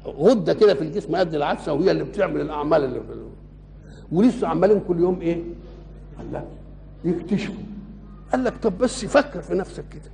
غدة 0.06 0.54
كده 0.54 0.74
في 0.74 0.82
الجسم 0.82 1.16
قد 1.16 1.34
العدسه 1.34 1.74
وهي 1.74 1.92
اللي 1.92 2.04
بتعمل 2.04 2.42
الأعمال 2.42 2.84
اللي 2.84 3.00
في. 3.00 3.06
ولسه 4.12 4.48
عمالين 4.48 4.80
كل 4.88 5.00
يوم 5.00 5.22
إيه؟ 5.22 5.42
يكتشفوا 7.06 7.56
قال 8.34 8.44
لك 8.44 8.58
طب 8.58 8.78
بس 8.78 9.06
فكر 9.06 9.42
في 9.42 9.54
نفسك 9.54 9.84
كده. 9.90 10.12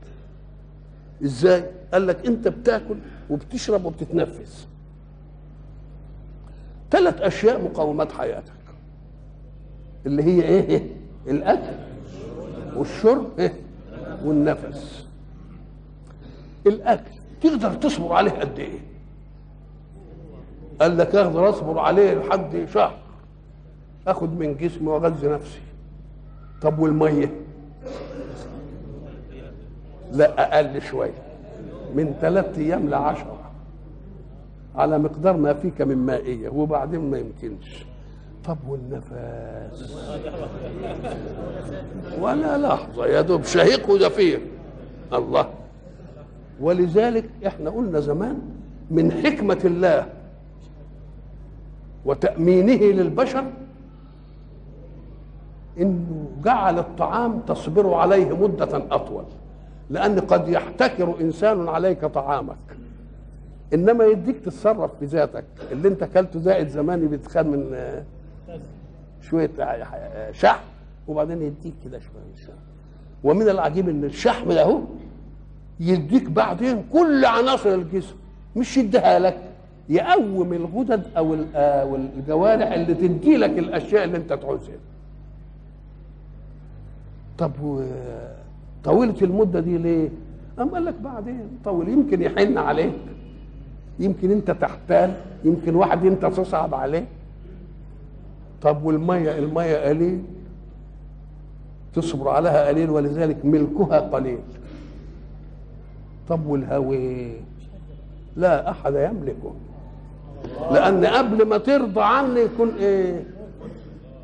إزاي؟ 1.24 1.66
قال 1.94 2.08
لك 2.08 2.26
أنت 2.26 2.48
بتاكل 2.48 2.96
وبتشرب 3.30 3.86
وبتتنفس. 3.86 4.68
ثلاث 6.92 7.22
أشياء 7.22 7.64
مقومات 7.64 8.12
حياتك. 8.12 8.52
اللي 10.06 10.24
هي 10.24 10.42
إيه؟ 10.42 10.88
الأكل 11.28 11.76
والشرب 12.76 13.40
إيه؟ 13.40 13.54
والنفس. 14.26 15.06
الأكل 16.68 17.12
تقدر 17.42 17.74
تصبر 17.74 18.14
عليه 18.14 18.32
قد 18.32 18.60
إيه؟ 18.60 18.80
قال 20.82 20.98
لك 20.98 21.16
أقدر 21.16 21.50
أصبر 21.50 21.80
عليه 21.80 22.14
لحد 22.14 22.68
شهر. 22.74 22.98
آخد 24.08 24.40
من 24.40 24.58
جسمي 24.58 24.88
وأغذي 24.88 25.28
نفسي. 25.28 25.60
طب 26.62 26.80
والمية؟ 26.80 27.32
لا 30.12 30.58
أقل 30.58 30.82
شوية 30.82 31.22
من 31.96 32.16
ثلاثة 32.22 32.62
أيام 32.62 32.90
لعشرة. 32.90 33.40
على 34.76 34.98
مقدار 35.00 35.38
ما 35.38 35.54
فيك 35.54 35.82
من 35.82 35.98
مائية 35.98 36.50
وبعدين 36.50 37.12
ما 37.12 37.18
يمكنش. 37.18 37.86
طب 38.46 38.58
والنفس؟ 38.68 39.94
ولا 42.20 42.58
لحظة 42.58 43.06
يا 43.06 43.22
دوب 43.22 43.44
شهيق 43.44 43.90
ودفير 43.90 44.42
الله. 45.14 45.50
ولذلك 46.62 47.30
إحنا 47.48 47.70
قلنا 47.70 48.00
زمان 48.00 48.42
من 48.92 49.12
حكمة 49.12 49.60
الله 49.66 50.06
وتأمينه 52.06 52.84
للبشر 52.84 53.44
إنه 55.80 56.30
جعل 56.44 56.80
الطعام 56.80 57.40
تصبر 57.40 57.94
عليه 57.94 58.38
مدة 58.38 58.84
أطول. 58.92 59.24
لأن 59.90 60.20
قد 60.20 60.48
يحتكر 60.50 61.22
إنسان 61.22 61.70
عليك 61.70 62.06
طعامك. 62.06 62.56
إنما 63.74 64.06
يديك 64.06 64.40
تتصرف 64.40 64.92
في 65.00 65.06
ذاتك 65.06 65.44
اللي 65.72 65.88
أنت 65.88 66.04
أكلته 66.04 66.40
زائد 66.40 66.68
زماني 66.68 67.08
بيتخان 67.08 67.48
من 67.48 67.76
شوية 69.22 69.50
شحم 70.32 70.60
وبعدين 71.08 71.42
يديك 71.42 71.74
كده 71.86 72.00
شوية 72.00 72.46
شوية 72.46 72.56
ومن 73.24 73.50
العجيب 73.50 73.90
إن 73.90 74.04
الشحم 74.04 74.52
ده 74.52 74.80
يديك 75.80 76.30
بعدين 76.30 76.84
كل 76.94 77.26
عناصر 77.26 77.70
الجسم. 77.74 78.16
مش 78.56 78.78
يديها 78.78 79.20
لك 79.20 79.38
يقوم 79.90 80.54
الغدد 80.54 81.04
أو 81.18 81.34
ال- 81.34 81.56
أو 81.56 81.96
الجوارح 81.96 82.72
اللي 82.72 82.94
تدي 82.94 83.38
لك 83.38 83.58
الأشياء 83.60 84.04
اللي 84.04 84.18
أنت 84.18 84.34
تعوزها. 84.34 84.76
طب 87.38 87.52
و- 87.64 87.84
طويلة 88.84 89.16
المدة 89.22 89.60
دي 89.60 89.78
ليه؟ 89.78 90.10
قام 90.58 90.70
قال 90.70 90.86
لك 90.86 90.96
بعدين 91.04 91.42
طول 91.66 91.90
يمكن 91.90 92.22
يحن 92.22 92.58
عليك. 92.58 92.94
يمكن 94.00 94.32
أنت 94.32 94.52
تحتال. 94.52 95.14
يمكن 95.44 95.76
واحد 95.76 96.06
أنت 96.06 96.26
تصعب 96.26 96.76
عليه. 96.76 97.06
طب 98.62 98.84
والمية 98.84 99.38
المية 99.38 99.78
قليل. 99.78 100.24
تصبر 101.96 102.30
عليها 102.30 102.68
قليل 102.68 102.90
ولذلك 102.90 103.46
ملكها 103.46 104.00
قليل. 104.00 104.40
طب 106.30 106.46
والهوي 106.46 107.32
لا 108.36 108.72
أحد 108.72 108.94
يملكه. 108.94 109.54
لأن 110.72 111.06
قبل 111.06 111.46
ما 111.46 111.58
ترضى 111.58 112.02
عني 112.02 112.40
يكون 112.40 112.70
إيه؟ 112.80 113.24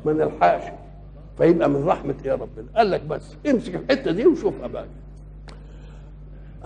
ما 0.06 0.12
نلحقش. 0.12 0.62
فيبقى 1.38 1.68
من 1.70 1.84
رحمة 1.84 2.14
إيه 2.24 2.32
ربنا 2.32 2.66
قال 2.76 2.90
لك 2.90 3.02
بس 3.04 3.22
امسك 3.50 3.74
الحتة 3.74 4.10
دي 4.12 4.26
وشوفها 4.26 4.66
بقى 4.66 4.86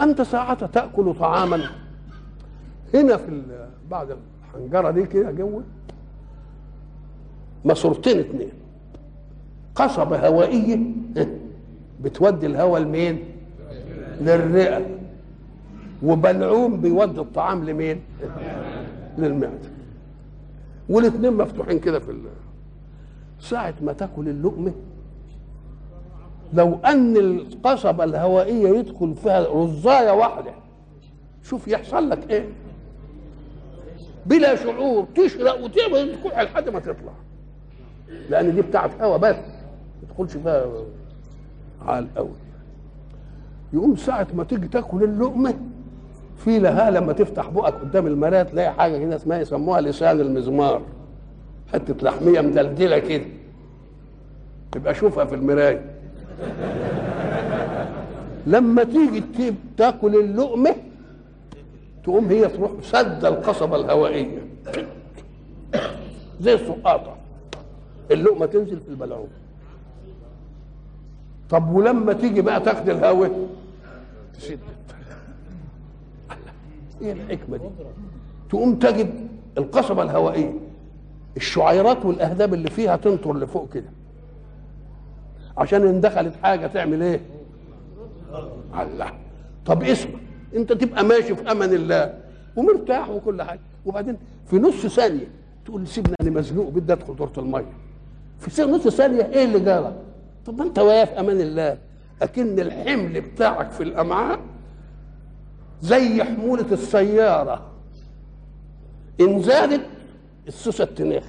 أنت 0.01 0.23
ساعتها 0.23 0.67
تأكل 0.67 1.15
طعاما 1.15 1.61
هنا 2.95 3.17
في 3.17 3.43
بعد 3.91 4.17
الحنجرة 4.55 4.91
دي 4.91 5.07
كده 5.07 5.31
جوه؟ 5.31 5.63
ماسورتين 7.65 8.19
اتنين. 8.19 8.51
قصبة 9.75 10.27
هوائية 10.29 10.79
بتودي 12.01 12.47
الهواء 12.47 12.81
لمين؟ 12.83 13.19
للرئة. 14.21 14.87
وبلعوم 16.03 16.81
بيودي 16.81 17.21
الطعام 17.21 17.65
لمين؟ 17.65 18.01
للمعدة. 19.19 19.71
والاتنين 20.89 21.33
مفتوحين 21.33 21.79
كده 21.79 21.99
في 21.99 22.11
ساعة 23.41 23.75
ما 23.83 23.93
تاكل 23.93 24.29
اللقمة. 24.29 24.73
لو 26.53 26.79
أن 26.85 27.17
القصبة 27.17 28.05
الهوائية 28.05 28.69
يدخل 28.69 29.15
فيها 29.15 29.47
رزاية 29.55 30.11
واحدة 30.11 30.51
شوف 31.43 31.69
يحصل 31.69 32.11
لك 32.11 32.31
إيه؟ 32.31 32.49
بلا 34.27 34.57
شعور 34.57 35.07
تشرق 35.15 35.65
وتعمل 35.65 36.17
تكح 36.25 36.41
لحد 36.41 36.69
ما 36.69 36.81
تطلع. 36.81 37.13
لأن 38.31 38.55
دي 38.55 38.63
بتاعت 38.63 39.03
هوا 39.03 39.17
بس 39.17 39.37
ما 39.37 40.09
تدخلش 40.09 40.37
فيها 40.43 40.65
على 41.87 42.07
الأول 42.13 42.37
يقوم 43.73 43.97
ساعة 43.97 44.27
ما 44.35 44.45
تيجي 44.45 44.69
تاكل 44.69 45.05
اللقمة 45.05 45.55
في 46.37 46.59
لها 46.59 46.91
لما 46.91 47.13
تفتح 47.13 47.49
بقك 47.49 47.75
قدام 47.75 48.07
المراية 48.07 48.43
تلاقي 48.43 48.73
حاجة 48.73 48.99
كده 48.99 49.17
اسمها 49.17 49.39
يسموها 49.39 49.81
لسان 49.81 50.21
المزمار. 50.21 50.83
حتة 51.73 51.95
لحمية 52.07 52.41
مدلدلة 52.41 52.99
كده. 52.99 53.25
تبقى 54.73 54.95
شوفها 54.95 55.25
في 55.25 55.35
المراية. 55.35 55.95
لما 58.47 58.85
تيجي 58.85 59.55
تاكل 59.77 60.15
اللقمة 60.15 60.75
تقوم 62.05 62.29
هي 62.29 62.49
تروح 62.49 62.71
سد 62.83 63.25
القصبة 63.25 63.77
الهوائية. 63.77 64.39
زي 66.41 66.55
السقاطة. 66.55 67.17
اللقمة 68.11 68.47
تنزل 68.47 68.81
في 68.81 68.89
البلعوم. 68.89 69.29
طب 71.51 71.75
ولما 71.75 72.13
تيجي 72.13 72.41
بقى 72.43 72.61
تاخد 72.61 72.89
الهواء 72.89 73.49
تسد. 74.39 74.59
إيه 77.03 77.13
الحكمة 77.13 77.57
دي؟ 77.57 77.65
تقوم 78.51 78.75
تجد 78.75 79.29
القصبة 79.59 80.03
الهوائية. 80.03 80.53
الشعيرات 81.37 82.05
والأهداب 82.05 82.55
اللي 82.55 82.71
فيها 82.71 82.97
تنطر 82.97 83.39
لفوق 83.39 83.69
كده. 83.73 83.91
عشان 85.57 85.87
إن 85.87 86.01
دخلت 86.01 86.35
حاجة 86.43 86.67
تعمل 86.67 87.03
إيه؟ 87.03 87.21
الله. 88.81 89.13
طب 89.67 89.83
اسمع 89.83 90.19
أنت 90.57 90.73
تبقى 90.73 91.05
ماشي 91.05 91.37
في 91.37 91.51
أمان 91.53 91.75
الله 91.75 92.15
ومرتاح 92.57 93.11
وكل 93.11 93.43
حاجة. 93.43 93.61
وبعدين 93.87 94.17
في 94.47 94.59
نص 94.59 94.87
ثانية 94.87 95.27
تقول 95.65 95.87
سيبني 95.89 96.15
أنا 96.23 96.31
مزنوق 96.31 96.69
بدي 96.69 96.93
أدخل 96.93 97.17
دورة 97.17 97.33
المية. 97.39 97.73
في 98.39 98.63
نص 98.63 98.89
ثانية 98.89 99.23
إيه 99.27 99.45
اللي 99.45 99.61
جرى 99.61 99.95
طب 100.47 100.59
ما 100.59 100.65
أنت 100.65 100.79
وياه 100.79 101.05
في 101.05 101.21
أمان 101.21 101.41
الله 101.41 101.79
اكن 102.23 102.61
الحمل 102.61 103.21
بتاعك 103.21 103.71
في 103.71 103.83
الأمعاء 103.83 104.41
زي 105.83 106.25
حمولة 106.25 106.67
السيارة. 106.73 107.67
إن 109.21 109.43
زادت 109.43 109.81
السوسة 110.49 110.85
تنخ 110.85 111.25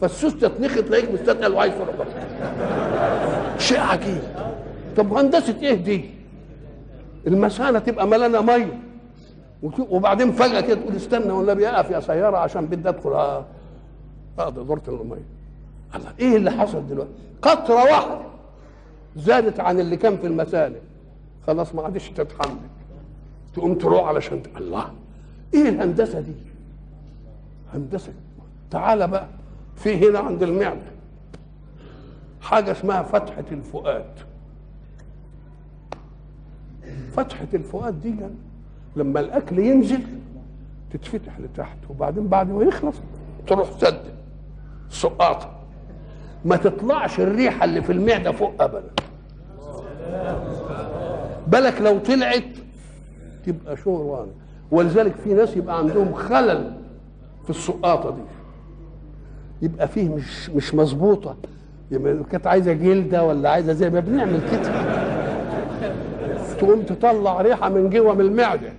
فالسوسة 0.00 0.48
تنخ 0.48 0.74
تلاقيك 0.74 1.10
مستثقل 1.12 1.52
وعايز 1.52 1.74
تروح 1.74 2.06
شيء 3.58 3.80
عجيب. 3.80 4.22
طب 4.96 5.12
هندسة 5.12 5.56
إيه 5.62 5.74
دي؟ 5.74 6.04
المثانة 7.26 7.78
تبقى 7.78 8.06
ملانة 8.06 8.40
مية. 8.40 8.78
وت- 9.62 9.86
وبعدين 9.90 10.32
فجأة 10.32 10.60
كده 10.60 10.80
تقول 10.80 10.96
استنى 10.96 11.32
والنبي 11.32 11.68
اقف 11.68 11.90
يا 11.90 12.00
سيارة 12.00 12.36
عشان 12.38 12.66
بدي 12.66 12.88
أدخل 12.88 13.10
أ- 13.10 13.42
أقضي 14.40 14.64
دورة 14.64 14.82
المية. 14.88 15.16
الله 15.94 16.12
إيه 16.20 16.36
اللي 16.36 16.50
حصل 16.50 16.86
دلوقتي؟ 16.86 17.10
قطرة 17.42 17.74
واحدة 17.84 18.18
زادت 19.16 19.60
عن 19.60 19.80
اللي 19.80 19.96
كان 19.96 20.16
في 20.16 20.26
المثانة 20.26 20.76
خلاص 21.46 21.74
ما 21.74 21.82
عادش 21.82 22.08
تتحمل. 22.10 22.56
تقوم 23.54 23.74
تروح 23.74 24.08
علشان 24.08 24.42
الله 24.56 24.84
إيه 25.54 25.68
الهندسة 25.68 26.20
دي؟ 26.20 26.32
هندسة 27.74 28.12
تعالى 28.70 29.06
بقى 29.06 29.26
في 29.76 30.08
هنا 30.10 30.18
عند 30.18 30.42
المعدة 30.42 30.96
حاجة 32.40 32.72
اسمها 32.72 33.02
فتحة 33.02 33.44
الفؤاد. 33.52 34.04
فتحة 37.12 37.46
الفؤاد 37.54 38.00
دي 38.00 38.10
جن. 38.10 38.34
لما 38.96 39.20
الأكل 39.20 39.58
ينزل 39.58 40.00
تتفتح 40.90 41.40
لتحت 41.40 41.76
وبعدين 41.90 42.28
بعد 42.28 42.50
ما 42.50 42.64
يخلص 42.64 42.96
تروح 43.46 43.70
سد 43.80 44.00
سقاطة. 44.90 45.50
ما 46.44 46.56
تطلعش 46.56 47.20
الريحة 47.20 47.64
اللي 47.64 47.82
في 47.82 47.92
المعدة 47.92 48.32
فوق 48.32 48.62
ابدا. 48.62 48.90
بالك 51.46 51.80
لو 51.80 51.98
طلعت 51.98 52.44
تبقى 53.46 53.76
شهران 53.76 54.26
ولذلك 54.70 55.14
في 55.16 55.34
ناس 55.34 55.56
يبقى 55.56 55.78
عندهم 55.78 56.14
خلل 56.14 56.76
في 57.44 57.50
السقاطة 57.50 58.10
دي. 58.10 58.22
يبقى 59.62 59.88
فيه 59.88 60.08
مش 60.08 60.50
مش 60.50 60.74
مظبوطة. 60.74 61.36
يبقى 61.90 62.16
كانت 62.30 62.46
عايزة 62.46 62.72
جلدة 62.72 63.24
ولا 63.24 63.50
عايزة 63.50 63.72
زي 63.72 63.90
ما 63.90 64.00
بنعمل 64.00 64.40
كده. 64.50 64.86
تقوم 66.58 66.82
تطلع 66.82 67.40
ريحة 67.42 67.68
من 67.68 67.90
جوه 67.90 68.14
من 68.14 68.20
المعدة. 68.20 68.72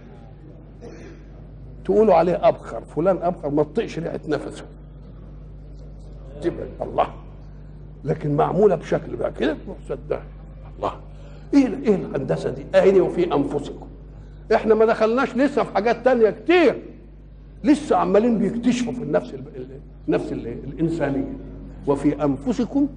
تقولوا 1.86 2.14
عليه 2.16 2.48
أبخر. 2.48 2.82
فلان 2.96 3.18
أبخر 3.22 3.50
ما 3.50 3.64
تطيقش 3.64 4.00
ريحة 4.00 4.20
نفسه. 4.28 4.64
تبقى 6.42 6.66
الله. 6.82 7.08
لكن 8.04 8.36
معمولة 8.36 8.76
بشكل 8.76 9.16
بقى 9.16 9.32
كده 9.40 9.58
سدها 9.90 10.22
الله. 10.78 10.92
إيه 11.54 11.68
إيه 11.68 11.96
الهندسة 11.96 12.50
دي؟ 12.50 12.66
اهي 12.76 13.00
وفي 13.02 13.34
أنفسكم. 13.34 13.88
إحنا 14.56 14.76
ما 14.76 14.86
دخلناش 14.86 15.36
لسه 15.36 15.64
في 15.64 15.74
حاجات 15.74 16.06
تانية 16.06 16.30
كتير. 16.30 16.82
لسه 17.64 17.96
عمالين 17.96 18.38
بيكتشفوا 18.38 18.94
في 18.94 19.04
النفس 19.04 19.34
ال... 19.34 19.40
ال- 19.56 19.80
النفس 20.08 20.32
ال... 20.32 20.48
الإنسانية. 20.48 21.34
وفي 21.88 22.24
أنفسكم 22.24 22.88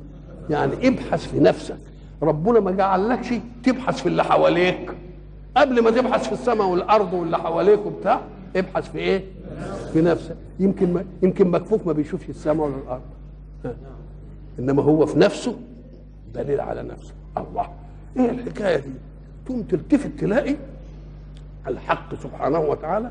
يعني 0.50 0.88
ابحث 0.88 1.26
في 1.28 1.40
نفسك. 1.40 1.78
ربنا 2.22 2.60
ما 2.60 2.70
جعلكش 2.70 3.34
تبحث 3.62 4.00
في 4.00 4.06
اللي 4.06 4.24
حواليك. 4.24 4.90
قبل 5.56 5.82
ما 5.82 5.90
تبحث 5.90 6.26
في 6.26 6.32
السماء 6.32 6.66
والأرض 6.68 7.12
واللي 7.12 7.38
حواليك 7.38 7.86
وبتاع 7.86 8.20
ابحث 8.56 8.90
في 8.92 8.98
إيه؟ 8.98 9.24
في 9.92 10.00
نفسك. 10.02 10.36
يمكن 10.60 10.92
ما 10.92 11.04
يمكن 11.22 11.48
مكفوف 11.50 11.86
ما 11.86 11.92
بيشوفش 11.92 12.28
السماء 12.28 12.66
ولا 12.66 12.76
الأرض. 12.76 13.02
إنما 14.58 14.82
هو 14.82 15.06
في 15.06 15.18
نفسه 15.18 15.56
دليل 16.34 16.60
على 16.60 16.82
نفسه. 16.82 17.12
الله. 17.36 17.68
إيه 18.16 18.30
الحكاية 18.30 18.76
دي؟ 18.76 18.90
تقوم 19.46 19.62
تلتفت 19.62 20.10
تلاقي 20.18 20.56
الحق 21.66 22.14
سبحانه 22.22 22.58
وتعالى 22.60 23.10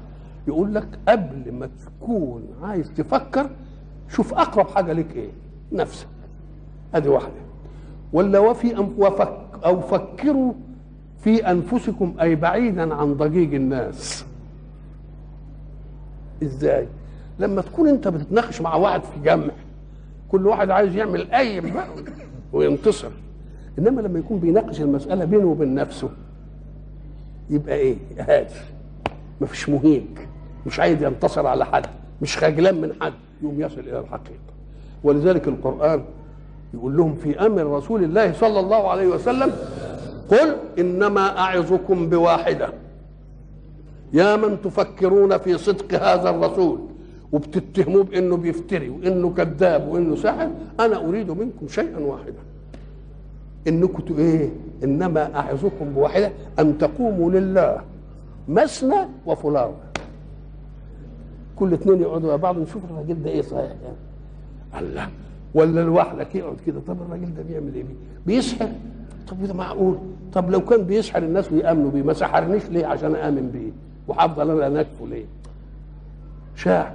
يقول 0.50 0.76
لك 0.76 0.88
قبل 1.08 1.52
ما 1.52 1.70
تكون 1.86 2.44
عايز 2.64 2.92
تفكر 2.98 3.50
شوف 4.10 4.34
أقرب 4.34 4.68
حاجة 4.68 4.94
لك 4.94 5.16
إيه؟ 5.16 5.30
نفسك. 5.72 6.08
أدي 6.96 7.10
واحدة. 7.10 7.32
ولا 8.14 8.40
وفي 8.40 8.88
وفك 8.98 9.38
أو 9.66 9.82
فكروا 9.82 10.54
في 11.24 11.52
أنفسكم 11.52 12.14
أي 12.22 12.36
بعيدا 12.36 12.96
عن 12.96 13.14
ضجيج 13.14 13.54
الناس. 13.54 14.26
إزاي؟ 16.44 16.88
لما 17.40 17.62
تكون 17.62 17.88
أنت 17.88 18.08
بتتناقش 18.08 18.62
مع 18.62 18.76
واحد 18.76 19.04
في 19.04 19.20
جمع 19.24 19.54
كل 20.32 20.48
واحد 20.48 20.70
عايز 20.70 20.96
يعمل 20.96 21.32
أي 21.32 21.74
وينتصر. 22.54 23.12
إنما 23.80 24.02
لما 24.02 24.20
يكون 24.20 24.40
بيناقش 24.40 24.82
المسألة 24.82 25.26
بينه 25.26 25.46
وبين 25.46 25.76
نفسه 25.76 26.10
يبقى 27.50 27.76
إيه؟ 27.76 27.96
هادي. 28.20 28.54
مفيش 29.42 29.70
مهيج. 29.70 30.04
مش 30.66 30.80
عايز 30.80 31.04
ينتصر 31.04 31.48
على 31.48 31.66
حد 31.66 31.86
مش 32.22 32.38
خجلان 32.38 32.82
من 32.82 32.94
حد 33.02 33.14
يقوم 33.44 33.62
يصل 33.62 33.80
إلى 33.80 34.00
الحقيقة. 34.00 34.40
ولذلك 35.04 35.48
القرآن 35.48 36.04
يقول 36.74 36.98
لهم 36.98 37.16
في 37.16 37.46
أمر 37.46 37.78
رسول 37.78 38.04
الله 38.04 38.34
صلى 38.34 38.60
الله 38.60 38.90
عليه 38.90 39.08
وسلم 39.08 39.52
قل 40.32 40.56
إنما 40.80 41.40
أعظكم 41.40 42.10
بواحدة. 42.10 42.70
يا 44.14 44.36
من 44.36 44.62
تفكرون 44.62 45.38
في 45.38 45.58
صدق 45.58 46.04
هذا 46.04 46.30
الرسول 46.30 46.80
وبتتهموه 47.32 48.04
بأنه 48.04 48.38
بيفتري 48.38 48.90
وأنه 48.90 49.34
كذاب 49.34 49.88
وأنه 49.88 50.16
ساحر 50.16 50.50
أنا 50.80 50.98
أريد 50.98 51.32
منكم 51.32 51.68
شيئا 51.68 52.00
واحدا. 52.00 52.40
إنكم 53.68 54.18
إيه؟ 54.18 54.50
إنما 54.84 55.36
أعظكم 55.36 55.94
بواحدة 55.96 56.32
أن 56.60 56.78
تقوموا 56.78 57.32
لله 57.32 57.82
مثنى 58.48 59.08
وفلان 59.26 59.72
كل 61.60 61.74
اثنين 61.74 62.02
يقعدوا 62.02 62.30
مع 62.30 62.36
بعض 62.36 62.58
نشوف 62.60 62.82
الراجل 62.92 63.24
ده 63.24 63.30
إيه 63.30 63.42
صحيح 63.42 63.64
يعني. 63.84 64.86
الله. 64.88 65.08
ولا 65.54 65.82
لوحدك 65.82 66.36
يقعد 66.36 66.58
كده 66.68 66.80
طب 66.88 66.98
الراجل 67.02 67.34
ده 67.36 67.44
بيعمل 67.50 67.76
إيه؟ 67.76 67.84
بيسحر. 68.26 68.70
طب 69.28 69.44
ده 69.48 69.54
معقول؟ 69.54 69.98
طب 70.34 70.52
لو 70.52 70.66
كان 70.66 70.84
بيسحر 70.84 71.24
الناس 71.24 71.52
ويأمنوا 71.52 71.92
بيه 71.92 72.04
ما 72.04 72.14
سحرنيش 72.14 72.66
ليه 72.70 72.86
عشان 72.86 73.16
امن 73.16 73.50
بيه؟ 73.54 73.72
وهفضل 74.08 74.52
أنا 74.52 74.68
انكفه 74.68 75.08
ليه؟ 75.08 75.26
شاعر 76.56 76.92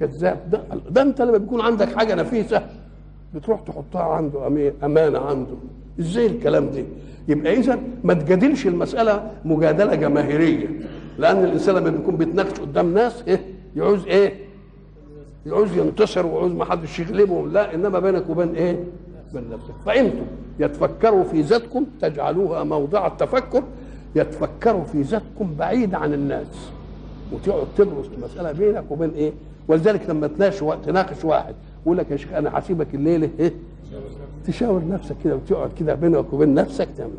كذاب. 0.00 0.38
ده, 0.50 0.60
ده 0.90 1.02
أنت 1.02 1.22
لما 1.22 1.38
بيكون 1.38 1.60
عندك 1.60 1.96
حاجة 1.96 2.14
نفيسة 2.14 2.62
بتروح 3.34 3.60
تحطها 3.60 4.02
عنده 4.02 4.46
أمانة 4.84 5.18
عنده. 5.18 5.54
إزاي 6.00 6.26
الكلام 6.26 6.70
ده 6.70 6.82
يبقى 7.28 7.52
إذا 7.56 7.78
ما 8.04 8.14
تجادلش 8.14 8.66
المسألة 8.66 9.30
مجادلة 9.44 9.94
جماهيرية. 9.94 10.68
لأن 11.18 11.44
الإنسان 11.44 11.74
لما 11.74 11.90
بيكون 11.90 12.16
بيتناقش 12.16 12.60
قدام 12.60 12.94
ناس 12.94 13.22
إيه؟ 13.28 13.40
يعوز 13.76 14.06
إيه؟ 14.06 14.34
يعوز 15.46 15.76
ينتصر 15.76 16.26
ويعوز 16.26 16.52
ما 16.52 16.64
حدش 16.64 16.98
يغلبهم. 16.98 17.52
لا 17.52 17.74
إنما 17.74 17.98
بينك 17.98 18.30
وبين 18.30 18.54
إيه؟ 18.54 18.84
بين 19.32 19.50
نفسك. 19.50 19.74
فإنتم 19.86 20.26
يتفكروا 20.58 21.24
في 21.24 21.40
ذاتكم 21.40 21.86
تجعلوها 22.00 22.64
موضع 22.64 23.06
التفكر 23.06 23.62
يتفكروا 24.14 24.84
في 24.84 25.02
ذاتكم 25.02 25.54
بعيد 25.58 25.94
عن 25.94 26.14
الناس. 26.14 26.46
وتقعد 27.32 27.66
تدرس 27.76 28.06
المساله 28.18 28.52
بينك 28.52 28.84
وبين 28.90 29.10
إيه؟ 29.10 29.32
ولذلك 29.68 30.10
لما 30.10 30.26
تناقش 30.26 30.58
تناقش 30.86 31.24
واحد 31.24 31.54
يقول 31.82 31.98
لك 31.98 32.10
يا 32.10 32.16
شيخ 32.16 32.32
أنا 32.32 32.58
هسيبك 32.58 32.94
الليلة 32.94 33.30
إيه؟ 33.38 33.52
تشاور 34.46 34.88
نفسك 34.88 35.16
كده 35.24 35.34
وتقعد 35.36 35.70
كده 35.78 35.94
بينك 35.94 36.32
وبين 36.32 36.54
نفسك 36.54 36.88
تعمل 36.96 37.10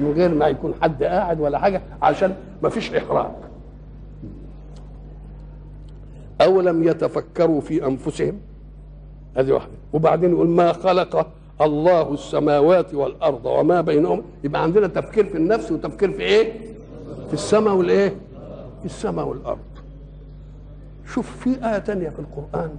من 0.00 0.12
غير 0.16 0.34
ما 0.34 0.46
يكون 0.46 0.74
حد 0.82 1.02
قاعد 1.02 1.40
ولا 1.40 1.58
حاجة 1.58 1.82
عشان 2.02 2.34
ما 2.62 2.68
فيش 2.68 2.94
إحراج. 2.94 3.30
أولم 6.42 6.82
يتفكروا 6.82 7.60
في 7.60 7.86
أنفسهم؟ 7.86 8.38
هذه 9.36 9.52
واحدة. 9.52 9.72
وبعدين 9.92 10.30
يقول 10.30 10.48
ما 10.48 10.72
خلق 10.72 11.26
الله 11.60 12.14
السماوات 12.14 12.94
والأرض 12.94 13.46
وما 13.46 13.80
بينهما؟ 13.80 14.22
يبقى 14.44 14.62
عندنا 14.62 14.86
تفكير 14.86 15.24
في 15.24 15.36
النفس 15.36 15.72
وتفكير 15.72 16.12
في 16.12 16.22
إيه؟ 16.22 16.52
في 17.28 17.34
السماء 17.34 17.74
والإيه؟ 17.74 18.08
في 18.80 18.84
السماء 18.84 19.28
والأرض. 19.28 19.58
شوف 21.06 21.36
في 21.36 21.50
آية 21.50 21.78
تانية 21.78 22.08
في 22.08 22.18
القرآن 22.18 22.70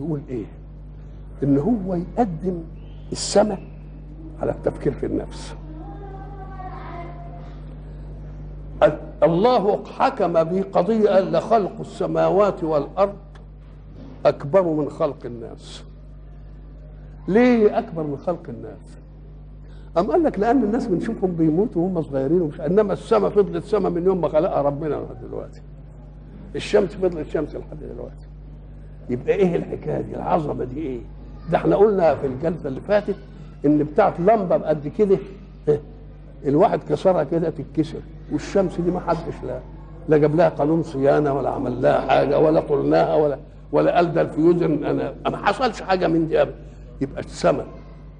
يقول 0.00 0.20
إيه؟ 0.28 0.44
إن 1.42 1.58
هو 1.58 1.94
يقدم 1.94 2.62
السماء 3.12 3.62
على 4.42 4.50
التفكير 4.50 4.92
في 4.92 5.06
النفس. 5.06 5.54
الله 9.22 9.84
حكم 9.84 10.32
بقضية 10.32 11.08
قال 11.10 11.32
لخلق 11.32 11.80
السماوات 11.80 12.64
والأرض 12.64 13.16
أكبر 14.26 14.62
من 14.62 14.90
خلق 14.90 15.16
الناس. 15.24 15.82
ليه 17.28 17.78
أكبر 17.78 18.02
من 18.02 18.16
خلق 18.16 18.42
الناس؟ 18.48 18.98
أم 19.98 20.10
قال 20.10 20.22
لك 20.22 20.38
لأن 20.38 20.64
الناس 20.64 20.86
بنشوفهم 20.86 21.32
بيموتوا 21.32 21.82
وهم 21.82 22.02
صغيرين 22.02 22.42
ومش 22.42 22.60
إنما 22.60 22.92
السماء 22.92 23.30
فضلت 23.30 23.64
سماء 23.64 23.90
من 23.92 24.04
يوم 24.04 24.20
ما 24.20 24.28
خلقها 24.28 24.62
ربنا 24.62 24.94
لحد 24.94 25.28
دلوقتي. 25.28 25.60
الشمس 26.56 26.90
فضلت 26.90 27.28
شمس 27.28 27.54
لحد 27.54 27.78
دلوقتي. 27.94 28.26
يبقى 29.10 29.34
إيه 29.34 29.56
الحكاية 29.56 30.00
دي؟ 30.00 30.16
العظمة 30.16 30.64
دي 30.64 30.80
إيه؟ 30.80 31.00
ده 31.50 31.58
إحنا 31.58 31.76
قلنا 31.76 32.14
في 32.14 32.26
الجلسة 32.26 32.68
اللي 32.68 32.80
فاتت 32.80 33.16
إن 33.66 33.78
بتاعت 33.78 34.20
لمبة 34.20 34.56
بقد 34.56 34.88
كده 34.98 35.18
الواحد 36.44 36.80
كسرها 36.88 37.24
كده 37.24 37.50
تتكسر. 37.50 38.00
والشمس 38.32 38.80
دي 38.80 38.90
ما 38.90 39.00
حدش 39.00 39.34
لا 39.46 39.60
لا 40.08 40.16
جاب 40.18 40.36
لها 40.36 40.48
قانون 40.48 40.82
صيانة 40.82 41.34
ولا 41.34 41.50
عمل 41.50 41.82
لها 41.82 42.00
حاجة 42.00 42.38
ولا 42.38 42.60
طلناها 42.60 43.14
ولا 43.14 43.38
ولا 43.72 43.96
قال 43.96 44.12
ده 44.14 44.20
الفيوز 44.20 44.62
أنا 44.62 45.14
ما 45.30 45.36
حصلش 45.36 45.82
حاجة 45.82 46.06
من 46.08 46.28
دي 46.28 46.42
ابدا 46.42 46.54
يبقى 47.00 47.20
السماء 47.20 47.66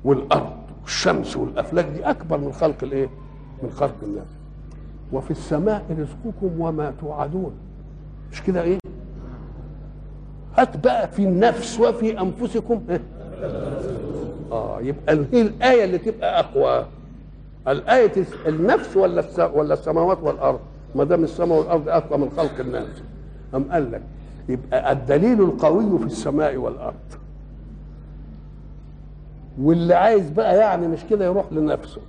والأرض 0.04 0.52
والشمس 0.82 1.36
والأفلاك 1.36 1.84
دي 1.84 2.04
أكبر 2.10 2.38
من 2.38 2.52
خلق 2.52 2.76
الإيه؟ 2.82 3.08
من 3.62 3.70
خلق 3.70 3.94
الناس 4.02 4.26
وفي 5.12 5.30
السماء 5.30 5.84
رزقكم 5.90 6.60
وما 6.60 6.92
توعدون 7.00 7.52
مش 8.32 8.42
كده 8.42 8.62
إيه؟ 8.62 8.78
هات 10.58 10.76
بقى 10.84 11.08
في 11.08 11.22
النفس 11.24 11.80
وفي 11.80 12.20
أنفسكم 12.20 12.82
إيه؟ 12.90 13.00
آه 14.52 14.80
يبقى 14.80 15.14
هي 15.32 15.42
الآية 15.42 15.84
اللي 15.84 15.98
تبقى 15.98 16.40
أقوى 16.40 16.86
الآية 17.68 18.12
النفس 18.46 18.96
ولا. 18.96 19.24
ولا 19.54 19.74
السماوات 19.74 20.18
والأرض؟ 20.22 20.60
ما 20.94 21.04
دام 21.04 21.24
السماء 21.24 21.58
والأرض 21.58 21.88
أقوى 21.88 22.18
من 22.18 22.30
خلق 22.36 22.60
الناس. 22.60 22.88
أم 23.54 23.64
قال 23.72 23.92
لك 23.92 24.02
يبقى 24.48 24.92
الدليل 24.92 25.40
القوي 25.42 25.98
في 25.98 26.04
السماء 26.04 26.56
والأرض. 26.56 26.94
واللي 29.60 29.94
عايز 29.94 30.30
بقى 30.30 30.56
يعني 30.56 30.88
مش 30.88 31.00
كده 31.10 31.24
يروح 31.24 31.52
لنفسه. 31.52 32.00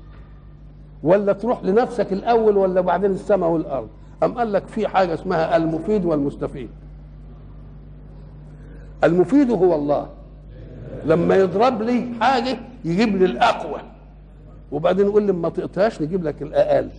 ولا 1.03 1.33
تروح 1.33 1.63
لنفسك 1.63 2.13
الأول 2.13 2.57
ولا 2.57 2.81
بعدين 2.81 3.11
السماء 3.11 3.49
والأرض؟ 3.49 3.87
أم 4.23 4.33
قال 4.37 4.53
لك 4.53 4.67
في 4.67 4.87
حاجة 4.87 5.13
اسمها 5.13 5.57
المفيد 5.57 6.05
والمستفيد. 6.05 6.69
المفيد 9.03 9.51
هو 9.51 9.75
الله. 9.75 10.07
لما 11.05 11.35
يضرب 11.35 11.81
لي 11.81 12.09
حاجة 12.21 12.57
يجيب 12.85 13.15
لي 13.17 13.25
الأقوى. 13.25 13.79
وبعدين 14.71 15.05
يقول 15.05 15.23
لي 15.23 15.31
ما 15.31 15.49
تقطعش 15.49 16.01
نجيب 16.01 16.23
لك 16.23 16.41
الأقل. 16.41 16.89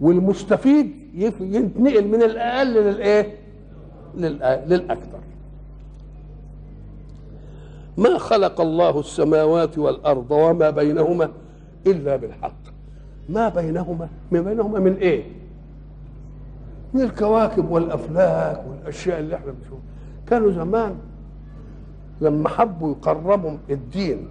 والمستفيد 0.00 0.92
ينتقل 1.14 2.08
من 2.08 2.22
الأقل 2.22 2.74
للإيه؟ 2.74 3.34
للاكثر 4.66 5.18
ما 7.96 8.18
خلق 8.18 8.60
الله 8.60 9.00
السماوات 9.00 9.78
والأرض 9.78 10.30
وما 10.30 10.70
بينهما 10.70 11.30
إلا 11.86 12.16
بالحق. 12.16 12.52
ما 13.28 13.48
بينهما؟ 13.48 14.08
ما 14.32 14.40
بينهما 14.40 14.78
من 14.80 14.94
إيه؟ 14.96 15.24
من 16.94 17.00
الكواكب 17.02 17.70
والأفلاك 17.70 18.64
والأشياء 18.70 19.20
اللي 19.20 19.34
إحنا 19.36 19.52
بنشوفها. 19.52 19.80
كانوا 20.26 20.52
زمان 20.52 20.94
لما 22.20 22.48
حبوا 22.48 22.90
يقربوا 22.92 23.56
الدين 23.70 24.28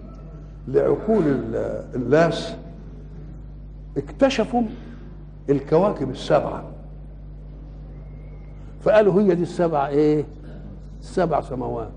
لعقول 0.67 1.23
الناس 1.95 2.55
اكتشفوا 3.97 4.63
الكواكب 5.49 6.09
السبعة. 6.09 6.63
فقالوا 8.83 9.21
هي 9.21 9.35
دي 9.35 9.43
السبع 9.43 9.87
إيه؟ 9.87 10.25
السبع 11.01 11.41
سماوات. 11.41 11.91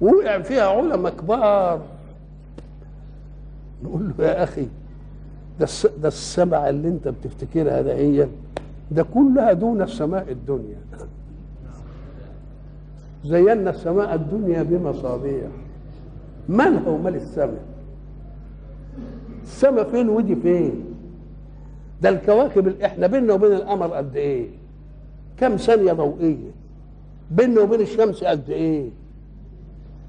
وقع 0.00 0.38
فيها 0.42 0.66
علماء 0.66 1.12
كبار. 1.12 1.80
نقول 3.84 4.12
له 4.18 4.24
يا 4.26 4.42
أخي 4.44 4.66
ده 5.60 5.66
ده 6.02 6.08
السبع 6.08 6.68
اللي 6.68 6.88
أنت 6.88 7.08
بتفتكرها 7.08 7.82
ده 7.82 7.94
هي 7.94 8.28
ده 8.90 9.02
كلها 9.02 9.52
دون 9.52 9.82
السماء 9.82 10.32
الدنيا. 10.32 10.78
زينا 13.24 13.70
السماء 13.70 14.14
الدنيا 14.14 14.62
بمصابيح. 14.62 15.46
مالها 16.50 16.88
ومال 16.88 17.14
السماء؟ 17.14 17.62
السماء 19.42 19.84
فين 19.90 20.08
ودي 20.08 20.36
فين؟ 20.36 20.84
ده 22.02 22.08
الكواكب 22.08 22.68
اللي 22.68 22.86
إحنا 22.86 23.06
بيننا 23.06 23.32
وبين 23.34 23.52
القمر 23.52 23.86
قد 23.94 24.16
إيه؟ 24.16 24.46
كم 25.38 25.56
ثانية 25.56 25.92
ضوئية؟ 25.92 26.50
بيننا 27.30 27.60
وبين 27.60 27.80
الشمس 27.80 28.24
قد 28.24 28.50
إيه؟ 28.50 28.88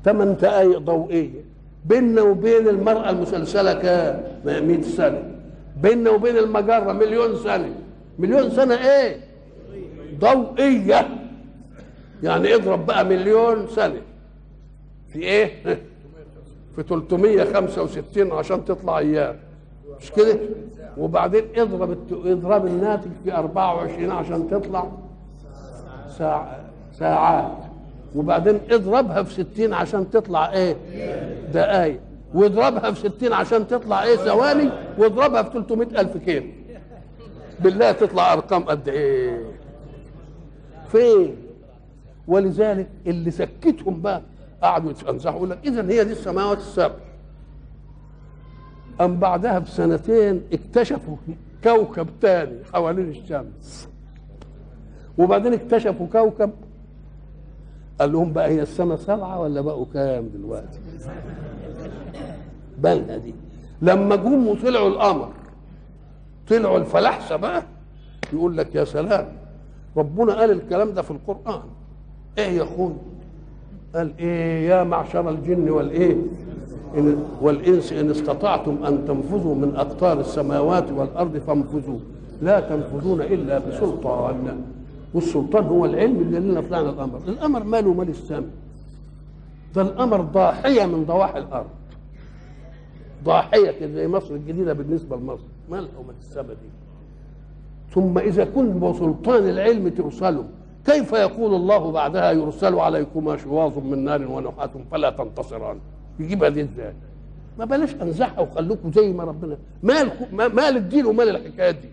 ثمان 0.06 0.36
دقايق 0.36 0.78
ضوئية. 0.78 1.42
بيننا 1.86 2.22
وبين 2.22 2.68
المرأة 2.68 3.10
المسلسلة 3.10 3.74
كام؟ 3.74 4.24
100 4.46 4.82
سنة. 4.82 5.24
بيننا 5.82 6.10
وبين 6.10 6.38
المجرة 6.38 6.94
مليون 6.94 7.36
سنة. 7.36 7.76
مليون 8.20 8.50
سنة 8.50 8.76
إيه؟ 8.76 9.18
ضوئية. 10.20 11.10
يعني 12.24 12.56
اضرب 12.56 12.86
بقى 12.86 13.06
مليون 13.06 13.68
سنة. 13.68 14.02
في 15.10 15.20
إيه؟ 15.20 15.52
في 16.76 16.84
365 16.84 18.32
عشان 18.32 18.66
تطلع 18.66 18.98
أيام 18.98 19.36
مش 20.02 20.12
كده؟ 20.12 20.40
وبعدين 20.98 21.44
اضرب 21.56 21.98
اضرب 22.26 22.66
الناتج 22.68 23.10
في 23.24 23.34
24 23.34 24.12
عشان 24.12 24.50
تطلع 24.50 24.92
ساعة 26.18 26.60
ساعات. 26.94 27.52
وبعدين 28.16 28.60
اضربها 28.72 29.24
في 29.24 29.34
60 29.34 29.74
عشان 29.74 30.10
تطلع 30.10 30.52
إيه؟ 30.54 30.76
دقايق. 31.54 32.00
واضربها 32.34 32.92
في 32.92 33.10
60 33.10 33.34
عشان 33.34 33.68
تطلع 33.68 34.04
إيه؟ 34.04 34.16
ثواني. 34.16 34.70
واضربها 34.98 35.44
في 35.44 35.50
300 35.54 35.88
ألف 36.02 36.18
كيلو. 36.18 36.46
بالله 37.60 37.92
تطلع 37.92 38.34
أرقام 38.34 38.64
قد 38.64 38.88
إيه؟ 38.90 39.42
فين؟ 40.88 41.36
ولذلك 42.28 42.88
اللي 43.08 43.32
سكتهم 43.32 44.02
بقى 44.02 44.22
قعدوا 44.62 44.92
يتنزحوا 44.92 45.36
يقول 45.38 45.50
لك 45.50 45.60
اذا 45.66 45.82
هي 45.82 46.04
دي 46.04 46.12
السماوات 46.12 46.58
السبع. 46.58 46.96
أم 49.02 49.20
بعدها 49.20 49.60
بسنتين 49.60 50.42
اكتشفوا 50.54 51.16
كوكب 51.64 52.08
تاني 52.22 52.64
حوالين 52.74 53.10
الشمس. 53.10 53.88
وبعدين 55.18 55.54
اكتشفوا 55.54 56.08
كوكب 56.08 56.52
قال 58.00 58.12
لهم 58.12 58.34
بقى 58.34 58.48
هي 58.50 58.62
السنة 58.62 58.96
سبعة 58.96 59.40
ولا 59.40 59.62
بقوا 59.62 59.86
كام 59.94 60.30
دلوقتي؟ 60.34 60.80
بالنا 62.78 63.18
دي 63.18 63.34
لما 63.82 64.16
جم 64.16 64.48
وطلعوا 64.48 64.88
القمر 64.90 65.32
طلعوا 66.50 66.78
الفلاحسة 66.78 67.36
بقى 67.36 67.64
يقول 68.34 68.58
لك 68.58 68.76
يا 68.76 68.84
سلام 68.84 69.28
ربنا 69.98 70.34
قال 70.34 70.52
الكلام 70.52 70.94
ده 70.94 71.02
في 71.02 71.12
القرآن. 71.12 71.62
إيه 72.38 72.48
يا 72.58 72.64
أخوي 72.64 72.94
قال 73.96 74.14
إيه 74.20 74.70
يا 74.70 74.84
معشر 74.84 75.30
الجن 75.30 75.70
والإيه؟ 75.70 76.16
إن 76.98 77.24
والإنس 77.42 77.94
إن 77.94 78.10
استطعتم 78.10 78.84
أن 78.86 79.06
تنفذوا 79.08 79.56
من 79.56 79.76
أقطار 79.76 80.20
السماوات 80.20 80.92
والأرض 80.92 81.38
فانفذوا. 81.38 82.00
لا 82.42 82.60
تنفذون 82.60 83.22
إلا 83.22 83.60
بسلطان. 83.60 84.62
والسلطان 85.14 85.64
هو 85.66 85.86
العلم 85.86 86.20
اللي 86.20 86.40
لنا 86.40 86.62
طلعنا 86.62 86.90
القمر 86.90 87.20
القمر 87.28 87.64
ماله 87.64 87.94
مال 87.94 88.10
السماء 88.10 88.50
ده 89.76 89.82
القمر 89.82 90.22
ضاحية 90.22 90.86
من 90.86 91.06
ضواحي 91.06 91.40
الأرض. 91.40 91.70
ضاحية 93.24 93.86
زي 93.86 94.08
مصر 94.08 94.36
الجديدة 94.36 94.74
بالنسبة 94.74 95.16
لمصر. 95.18 95.44
مالها 95.72 95.90
ومال 96.00 96.16
السماء 96.20 96.48
دي. 96.48 96.70
ثم 97.94 98.18
إذا 98.18 98.46
كن 98.46 98.80
بسلطان 98.80 99.50
العلم 99.50 99.88
ترسلوا 99.88 100.44
كيف 100.86 101.12
يقول 101.14 101.54
الله 101.56 101.92
بعدها 101.92 102.32
يرسل 102.32 102.76
عليكما 102.80 103.38
شواظ 103.38 103.78
من 103.78 104.04
نار 104.04 104.28
ونحاس 104.28 104.70
فلا 104.92 105.10
تنتصران؟ 105.10 105.78
يجيبها 106.20 106.50
دي 106.50 106.62
إزاي؟ 106.62 106.94
ما 107.60 107.66
بلاش 107.66 107.96
انزعها 108.02 108.40
وخلوكم 108.40 108.92
زي 108.92 109.14
ما 109.14 109.24
ربنا 109.24 109.58
مالكم 109.84 110.36
ما- 110.36 110.48
مال 110.48 110.78
الدين 110.78 111.06
ومال 111.06 111.30
الحكايات 111.30 111.76
دي. 111.76 111.90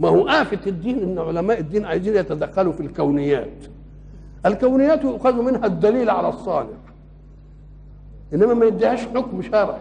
ما 0.00 0.08
هو 0.08 0.28
آفة 0.28 0.58
الدين 0.66 0.98
إن 1.02 1.18
علماء 1.18 1.60
الدين 1.60 1.84
عايزين 1.84 2.16
يتدخلوا 2.16 2.72
في 2.72 2.80
الكونيات. 2.80 3.64
الكونيات 4.46 5.04
يؤخذ 5.04 5.42
منها 5.42 5.66
الدليل 5.66 6.10
على 6.10 6.28
الصانع. 6.28 6.68
إنما 8.34 8.54
ما 8.54 8.66
يديهاش 8.66 9.00
حكم 9.06 9.42
شرعي. 9.42 9.80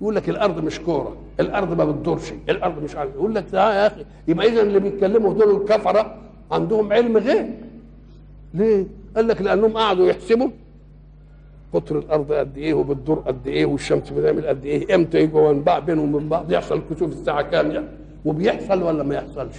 يقول 0.00 0.14
لك 0.16 0.28
الأرض 0.28 0.64
مش 0.64 0.80
كورة 0.80 1.16
الأرض 1.40 1.78
ما 1.78 1.84
بتدورش 1.84 2.32
الأرض 2.48 2.82
مش 2.82 2.96
عارف 2.96 3.14
يقول 3.14 3.34
لك 3.34 3.44
تعالى 3.50 3.76
يا 3.76 3.86
أخي 3.86 4.04
يبقى 4.28 4.46
اذا 4.48 4.62
اللي 4.62 4.80
بيتكلموا 4.80 5.34
دول 5.34 5.56
الكفرة 5.60 6.16
عندهم 6.52 6.92
علم 6.92 7.16
غيب 7.16 7.50
ليه؟ 8.54 8.84
قال 9.16 9.28
لك 9.28 9.42
لأنهم 9.42 9.76
قعدوا 9.76 10.06
يحسبوا 10.06 10.48
قطر 11.72 11.98
الأرض 11.98 12.32
قد 12.32 12.58
إيه 12.58 12.74
وبتدور 12.74 13.18
قد 13.18 13.46
إيه 13.46 13.66
والشمس 13.66 14.10
بتعمل 14.10 14.46
قد 14.46 14.64
إيه 14.64 14.94
إمتى 14.94 15.18
يجوا 15.18 15.52
من 15.52 15.62
بعض 15.62 15.86
بينهم 15.86 16.14
ومن 16.14 16.28
بعض 16.28 16.52
يحصل 16.52 16.82
كسوف 16.90 17.12
الساعة 17.12 17.42
كام 17.42 17.70
يعني 17.70 17.86
وبيحصل 18.24 18.82
ولا 18.82 19.02
ما 19.02 19.14
يحصلش؟ 19.14 19.56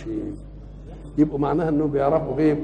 يبقوا 1.17 1.39
معناها 1.39 1.69
إنهم 1.69 1.91
بيعرفوا 1.91 2.35
غيب 2.35 2.57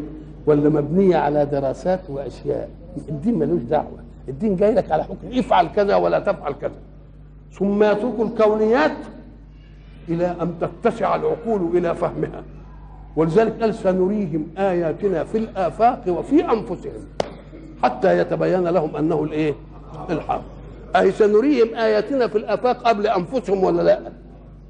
ولا 0.46 0.70
مبنية 0.70 1.18
على 1.18 1.46
دراسات 1.46 2.00
وأشياء. 2.10 2.70
الدين 3.10 3.40
ملوش 3.40 3.62
دعوة. 3.62 4.00
الدين 4.30 4.56
جاي 4.56 4.74
لك 4.74 4.92
على 4.92 5.04
حكم 5.04 5.28
افعل 5.34 5.68
كذا 5.76 5.96
ولا 5.96 6.20
تفعل 6.20 6.54
كذا. 6.54 6.76
ثم 7.54 7.84
يترك 7.84 8.20
الكونيات 8.20 8.98
إلى 10.10 10.36
أن 10.42 10.54
تتسع 10.62 11.16
العقول 11.16 11.78
إلى 11.78 11.96
فهمها. 11.96 12.44
ولذلك 13.16 13.62
قال 13.62 13.76
سنريهم 13.76 14.47
آياتنا 14.57 15.24
في 15.24 15.38
الآفاق 15.38 16.03
وفي 16.07 16.45
أنفسهم 16.51 17.05
حتى 17.84 18.18
يتبين 18.18 18.64
لهم 18.68 18.95
أنه 18.95 19.24
الإيه؟ 19.24 19.53
الحق. 20.10 20.41
أي 20.95 21.12
سنريهم 21.12 21.76
آياتنا 21.76 22.28
في 22.28 22.38
الآفاق 22.38 22.82
قبل 22.88 23.07
أنفسهم 23.07 23.64
ولا 23.64 23.82
لا؟ 23.82 23.99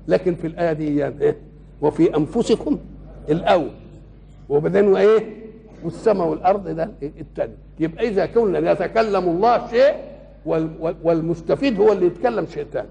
لكن 0.07 0.35
في 0.35 0.47
الآية 0.47 0.73
دي 0.73 0.97
يعني 0.97 1.21
إيه؟ 1.21 1.37
وفي 1.81 2.15
أنفسكم 2.15 2.77
الأول. 3.29 3.69
وبعدين 4.49 4.87
وإيه؟ 4.87 5.39
والسماء 5.83 6.27
والأرض 6.27 6.67
ده 6.67 6.91
الثاني 7.03 7.53
يبقى 7.79 8.07
إذا 8.07 8.25
كنا 8.25 8.71
يتكلم 8.71 9.23
الله 9.29 9.67
شيء 9.67 9.93
وال- 10.45 10.69
وال- 10.79 10.95
والمستفيد 11.03 11.79
هو 11.81 11.91
اللي 11.91 12.05
يتكلم 12.05 12.45
شيء 12.45 12.65
ثاني 12.73 12.87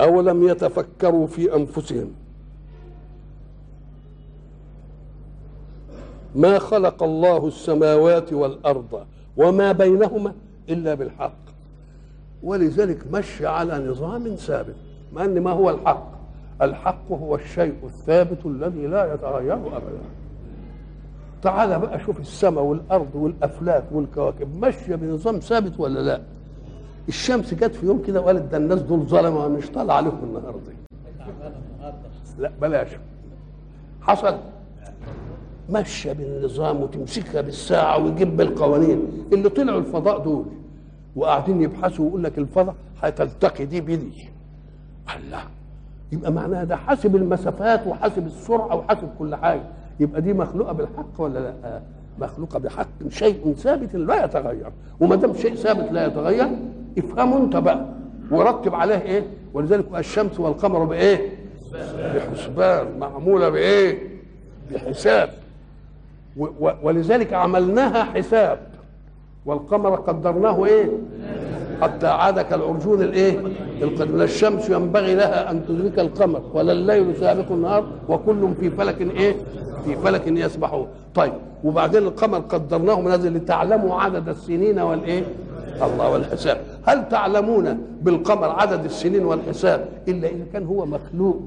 أولم 0.00 0.48
يتفكروا 0.48 1.26
في 1.26 1.56
أنفسهم؟ 1.56 2.10
ما 6.34 6.58
خلق 6.58 7.02
الله 7.02 7.46
السماوات 7.48 8.32
والأرض 8.32 9.06
وما 9.36 9.72
بينهما 9.72 10.32
إلا 10.68 10.94
بالحق. 10.94 11.32
ولذلك 12.42 12.98
مشي 13.12 13.46
على 13.46 13.78
نظام 13.88 14.28
ثابت 14.34 14.74
مع 15.12 15.24
أن 15.24 15.40
ما 15.40 15.50
هو 15.50 15.70
الحق؟ 15.70 16.12
الحق 16.62 17.12
هو 17.12 17.34
الشيء 17.34 17.74
الثابت 17.84 18.46
الذي 18.46 18.86
لا 18.86 19.14
يتغير 19.14 19.54
ابدا. 19.54 19.98
تعال 21.42 21.78
بقى 21.80 22.00
شوف 22.00 22.20
السماء 22.20 22.64
والأرض 22.64 23.14
والأفلاك 23.14 23.84
والكواكب 23.92 24.56
ماشيه 24.60 24.94
بنظام 24.94 25.38
ثابت 25.38 25.80
ولا 25.80 26.00
لا؟ 26.00 26.20
الشمس 27.08 27.54
جت 27.54 27.74
في 27.74 27.86
يوم 27.86 28.02
كده 28.02 28.20
وقالت 28.20 28.42
ده 28.52 28.56
الناس 28.56 28.82
دول 28.82 29.00
ظلمه 29.00 29.48
مش 29.48 29.70
طالع 29.70 29.94
عليهم 29.94 30.18
النهارده. 30.24 30.72
لا 32.38 32.52
بلاش. 32.60 32.88
حصل. 34.00 34.34
ماشيه 35.72 36.12
بالنظام 36.12 36.82
وتمسكها 36.82 37.40
بالساعة 37.40 38.04
ويجيب 38.04 38.36
بالقوانين. 38.36 39.26
اللي 39.32 39.48
طلعوا 39.48 39.78
الفضاء 39.78 40.18
دول 40.18 40.44
وقاعدين 41.16 41.62
يبحثوا 41.62 42.04
ويقول 42.04 42.24
لك 42.24 42.38
الفضاء 42.38 42.74
هتلتقي 43.02 43.64
دي 43.64 43.80
بدي. 43.80 44.28
الله 45.16 45.42
يبقى 46.12 46.32
معناها 46.32 46.64
ده 46.64 46.76
حاسب 46.76 47.16
المسافات 47.16 47.86
وحاسب 47.86 48.26
السرعة 48.26 48.76
وحاسب 48.76 49.08
كل 49.18 49.34
حاجة. 49.34 49.62
يبقى 50.00 50.20
دي 50.20 50.32
مخلوقة 50.32 50.72
بالحق 50.72 51.20
ولا 51.20 51.38
لا؟ 51.38 51.80
مخلوقة 52.18 52.58
بحق. 52.58 52.88
شيء 53.08 53.54
ثابت 53.58 53.94
لا 53.94 54.24
يتغير. 54.24 54.72
وما 55.00 55.16
دام 55.16 55.34
شيء 55.34 55.54
ثابت 55.54 55.92
لا 55.92 56.06
يتغير 56.06 56.48
افهمه 56.98 57.36
انت 57.36 57.56
بقى. 57.56 57.86
ورتب 58.30 58.74
عليه 58.74 59.02
إيه؟ 59.02 59.24
ولذلك 59.54 59.84
الشمس 59.96 60.40
والقمر 60.40 60.84
بإيه؟ 60.84 61.30
بحسبان. 62.14 62.98
معمولة 62.98 63.48
بإيه؟ 63.48 63.98
بحساب. 64.72 65.41
ولذلك 66.82 67.32
عملناها 67.32 68.04
حساب. 68.04 68.58
والقمر 69.46 69.94
قدرناه 69.94 70.66
إيه؟ 70.66 70.90
حتى 71.82 72.06
عاد 72.06 72.40
كالعرجون 72.40 73.02
الإيه؟ 73.02 73.38
القديم 73.82 74.18
لا 74.18 74.24
الشمس 74.24 74.70
ينبغي 74.70 75.14
لها 75.14 75.50
أن 75.50 75.66
تدرك 75.66 75.98
القمر 75.98 76.42
ولا 76.54 76.72
الليل 76.72 77.16
سابق 77.16 77.52
النهار 77.52 77.86
وكل 78.08 78.48
في 78.60 78.70
فلك 78.70 79.00
إيه؟ 79.00 79.36
في 79.84 79.96
فلك 79.96 80.26
يسبحون. 80.26 80.86
طيب 81.14 81.32
وبعدين 81.64 82.02
القمر 82.02 82.38
قدرناه 82.38 83.00
منازل 83.00 83.36
لتعلموا 83.36 84.00
عدد 84.00 84.28
السنين 84.28 84.78
والإيه؟ 84.78 85.22
الله 85.82 86.10
والحساب. 86.10 86.60
هل 86.86 87.08
تعلمون 87.08 87.78
بالقمر 88.02 88.50
عدد 88.50 88.84
السنين 88.84 89.24
والحساب 89.24 89.88
إلا 90.08 90.28
إذا 90.28 90.44
كان 90.52 90.66
هو 90.66 90.86
مخلوق؟ 90.86 91.40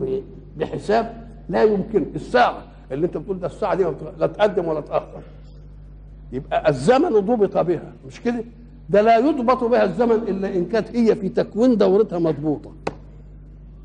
بحساب؟ 0.57 1.13
لا 1.49 1.63
يمكن. 1.63 2.05
الساعة 2.15 2.57
اللي 2.91 3.05
انت 3.05 3.17
بتقول 3.17 3.39
ده 3.39 3.47
الساعة 3.47 3.75
دي 3.75 3.85
لا 4.19 4.27
تقدم 4.27 4.67
ولا 4.67 4.81
تأخر. 4.81 5.21
يبقى 6.31 6.69
الزمن 6.69 7.09
ضبط 7.09 7.57
بها 7.57 7.93
مش 8.07 8.21
كده؟ 8.21 8.43
ده 8.89 9.01
لا 9.01 9.17
يضبط 9.17 9.63
بها 9.63 9.83
الزمن 9.83 10.15
إلا 10.15 10.55
إن 10.55 10.65
كانت 10.65 10.95
هي 10.95 11.15
في 11.15 11.29
تكوين 11.29 11.77
دورتها 11.77 12.19
مضبوطة. 12.19 12.71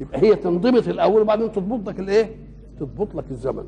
يبقى 0.01 0.23
هي 0.23 0.35
تنضبط 0.37 0.89
الأول 0.89 1.23
وبعدين 1.23 1.53
تضبط 1.53 1.89
لك 1.89 2.01
الإيه؟ 2.01 2.31
تضبط 2.81 3.15
لك 3.15 3.25
الزمن. 3.31 3.65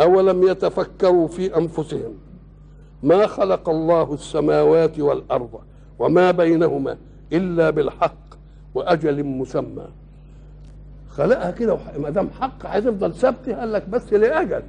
أولم 0.00 0.42
يتفكروا 0.42 1.28
في 1.28 1.56
أنفسهم؟ 1.56 2.14
ما 3.02 3.26
خلق 3.26 3.68
الله 3.68 4.14
السماوات 4.14 5.00
والأرض 5.00 5.50
وما 5.98 6.30
بينهما 6.30 6.96
إلا 7.32 7.70
بالحق 7.70 8.34
وأجل 8.74 9.24
مسمى. 9.24 9.86
خلقها 11.18 11.50
كده 11.50 11.78
ما 11.98 12.10
دام 12.10 12.30
حق 12.40 12.66
هتفضل 12.66 13.14
ثابته 13.14 13.56
قال 13.60 13.72
لك 13.72 13.88
بس 13.88 14.12
لأجل. 14.12 14.62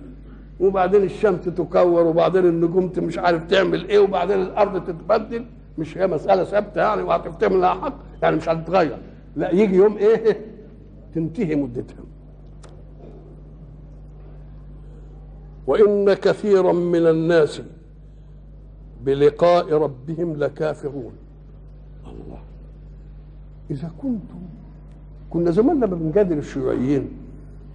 وبعدين 0.60 1.04
الشمس 1.04 1.46
تكور 1.46 2.08
وبعدين 2.08 2.46
النجوم 2.46 2.92
مش 2.98 3.18
عارف 3.18 3.44
تعمل 3.48 3.88
إيه 3.88 4.00
وبعدين 4.00 4.42
الأرض 4.42 4.84
تتبدل. 4.84 5.46
مش 5.78 5.98
هي 5.98 6.08
مسألة 6.08 6.44
ثابته 6.44 6.82
يعني 6.82 7.02
وهتفتهم 7.02 7.62
لها 7.62 7.74
حق 7.74 7.94
يعني 8.22 8.36
مش 8.36 8.50
هتتغير. 8.50 8.98
لا 9.36 9.52
يجي 9.52 9.76
يوم 9.76 9.98
إيه؟ 9.98 10.46
تنتهي 11.16 11.56
مدتها. 11.56 12.04
وإن 15.68 16.14
كثيرا 16.14 16.72
من 16.74 17.08
الناس 17.08 17.62
بلقاء 19.04 19.74
ربهم 19.74 20.36
لكافرون. 20.36 21.14
الله. 22.08 22.42
إذا 23.72 23.92
كنتم 24.02 24.42
كنا 25.30 25.52
زمان 25.52 25.76
لما 25.76 25.96
بنجادل 25.96 26.38
الشيوعيين 26.38 27.08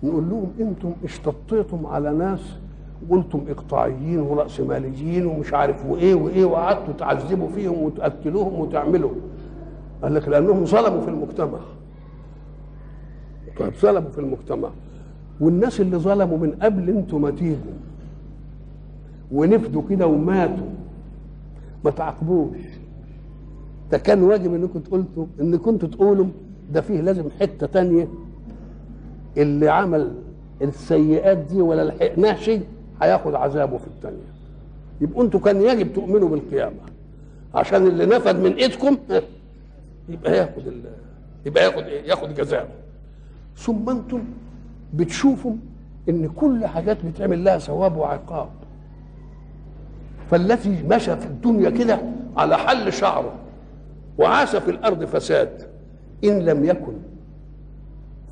نقول 0.03 0.31
لهم 0.31 0.53
أنتم 0.61 0.93
اشتطيتم 1.05 1.87
على 1.87 2.13
ناس 2.13 2.41
قلتم 3.11 3.41
إقطاعيين 3.49 4.21
وراسماليين 4.21 5.27
ومش 5.27 5.55
عارف 5.55 5.87
وإيه 5.87 6.15
وإيه 6.15 6.45
وقعدتوا 6.45 6.95
تعذبوا 6.99 7.49
فيهم 7.49 7.83
وتقتلوهم 7.83 8.61
وتعملوا. 8.61 9.11
قال 10.03 10.15
لك 10.15 10.29
لأنهم 10.29 10.65
ظلموا 10.65 11.01
في 11.01 11.09
المجتمع. 11.09 11.59
طيب 13.59 13.73
ظلموا 13.75 14.11
في 14.11 14.19
المجتمع. 14.19 14.69
والناس 15.41 15.81
اللي 15.81 15.97
ظلموا 15.97 16.39
من 16.39 16.51
قبل 16.63 16.89
أنتوا 16.89 17.19
ما 17.19 17.31
تيجوا. 17.31 17.79
ونفدوا 19.33 19.83
كده 19.91 20.07
وماتوا. 20.07 20.67
ما 21.85 21.91
تعاقبوش. 21.91 22.57
ده 23.91 23.99
كان 23.99 24.23
واجب 24.23 24.55
إنكم 24.55 24.81
تقولوا 24.81 25.07
إن 25.41 25.57
كنتوا 25.57 25.89
تقولوا 25.89 26.27
ده 26.75 26.81
فيه 26.81 27.01
لازم 27.01 27.25
حتة 27.41 27.67
تانية. 27.67 28.09
اللي 29.37 29.69
عمل 29.69 30.15
السيئات 30.63 31.39
دي 31.39 31.61
ولا 31.61 31.85
لحقناه 31.85 32.35
شيء 32.37 32.63
هياخد 33.03 33.35
عذابه 33.35 33.79
في 33.79 33.87
الثانية 33.87 34.35
يبقوا 35.01 35.25
أنتوا 35.25 35.41
كان 35.41 35.63
يجب 35.63 35.93
تؤمنوا 35.93 36.29
بالقيامة. 36.29 36.77
عشان 37.55 37.87
اللي 37.87 38.07
نفد 38.07 38.37
من 38.37 38.53
ايدكم 38.53 38.97
يبقى 40.09 40.37
ياخد. 40.37 40.63
يبقى 41.47 41.65
ياخد 41.65 41.83
إيه؟ 41.83 42.03
ياخد 42.09 42.35
جزاءه 42.35 42.69
ثم 43.57 43.91
أنتم 43.91 44.25
بتشوفوا 44.95 45.53
إن 46.09 46.29
كل 46.29 46.67
حاجات 46.67 46.97
بتعمل 47.07 47.45
لها 47.45 47.59
ثواب 47.59 47.97
وعقاب. 47.97 48.49
فالذي 50.31 50.83
مشى 50.91 51.17
في 51.17 51.27
الدنيا 51.27 51.71
كده 51.71 51.99
على 52.37 52.57
حل 52.59 52.93
شعره 52.93 53.33
وعاش 54.19 54.57
في 54.57 54.71
الأرض 54.71 55.05
فساد. 55.05 55.74
إن 56.25 56.39
لم 56.39 56.65
يكن 56.65 56.93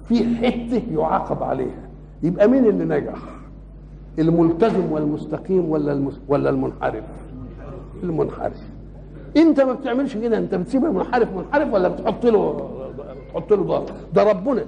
في 0.09 0.25
حتة 0.37 0.83
يعاقب 0.95 1.43
عليها. 1.43 1.89
يبقى 2.23 2.49
مين 2.49 2.65
اللي 2.67 2.85
نجح؟ 2.85 3.19
الملتزم 4.19 4.93
والمستقيم 4.93 5.71
ولا 5.71 5.93
المس... 5.93 6.21
ولا 6.29 6.51
المنحرف؟ 6.51 7.05
المنحرف. 8.03 8.61
انت 9.37 9.61
ما 9.61 9.73
بتعملش 9.73 10.17
كده 10.17 10.39
انت 10.39 10.55
بتسيب 10.55 10.85
المنحرف 10.85 11.29
منحرف 11.37 11.73
ولا 11.75 11.89
بتحط 11.89 12.27
له 12.27 12.71
تحط 13.33 13.53
له 13.53 13.63
ضغط 13.65 13.93
ده 14.15 14.23
ربنا. 14.23 14.65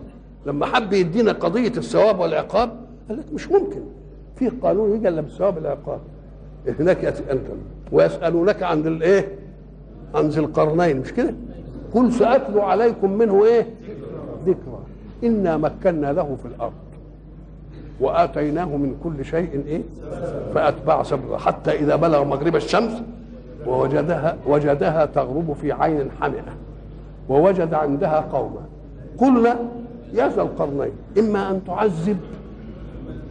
لما 0.47 0.67
حب 0.67 0.93
يدينا 0.93 1.33
قضية 1.33 1.69
الثواب 1.77 2.19
والعقاب 2.21 2.71
قال 3.09 3.19
لك 3.19 3.25
مش 3.35 3.51
ممكن. 3.51 3.81
في 4.37 4.49
قانون 4.49 4.97
يجي 4.97 5.09
إلا 5.09 5.21
بالثواب 5.21 5.57
والعقاب 5.57 6.01
هناك 6.81 7.05
أنت 7.05 7.41
ويسألونك 7.93 8.63
عن 8.63 8.87
الايه 8.87 9.29
عن 10.15 10.29
ذي 10.29 10.41
القرنين 10.41 11.01
مش 11.01 11.13
كده؟ 11.13 11.35
قل 11.95 12.13
سأتلو 12.13 12.61
عليكم 12.61 13.11
منه 13.11 13.45
إيه؟ 13.45 13.67
ذكرى. 14.47 14.79
إنا 15.25 15.57
مكنا 15.57 16.13
له 16.13 16.37
في 16.43 16.49
الأرض. 16.49 16.73
وآتيناه 18.01 18.65
من 18.65 18.97
كل 19.05 19.25
شيء 19.25 19.63
إيه؟ 19.67 19.83
فأتبع 20.55 21.03
سببا 21.03 21.39
حتى 21.39 21.71
إذا 21.71 21.97
بلغ 21.97 22.25
مغرب 22.25 22.57
الشمس 22.57 22.93
ووجدها 23.67 24.37
وجدها 24.47 25.07
تغرب 25.07 25.57
في 25.61 25.73
عين 25.73 26.11
حمئه 26.21 26.55
ووجد 27.29 27.75
عندها 27.75 28.21
قوما. 28.21 28.61
قلنا 29.19 29.57
يا 30.13 30.29
ذا 30.29 30.43
القرنين 30.43 30.93
إما 31.19 31.51
أن 31.51 31.61
تعذب 31.67 32.19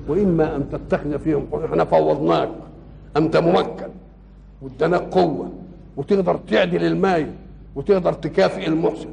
وإما 0.07 0.55
أن 0.55 0.69
تتخذ 0.71 1.19
فيهم 1.19 1.45
إحنا 1.65 1.83
فوضناك. 1.83 2.49
أنت 3.17 3.37
ممكن. 3.37 3.89
وادانا 4.61 4.97
قوة. 4.97 5.49
وتقدر 5.97 6.39
تعدل 6.51 6.83
الماء. 6.83 7.27
وتقدر 7.75 8.13
تكافئ 8.13 8.67
المحسن. 8.67 9.09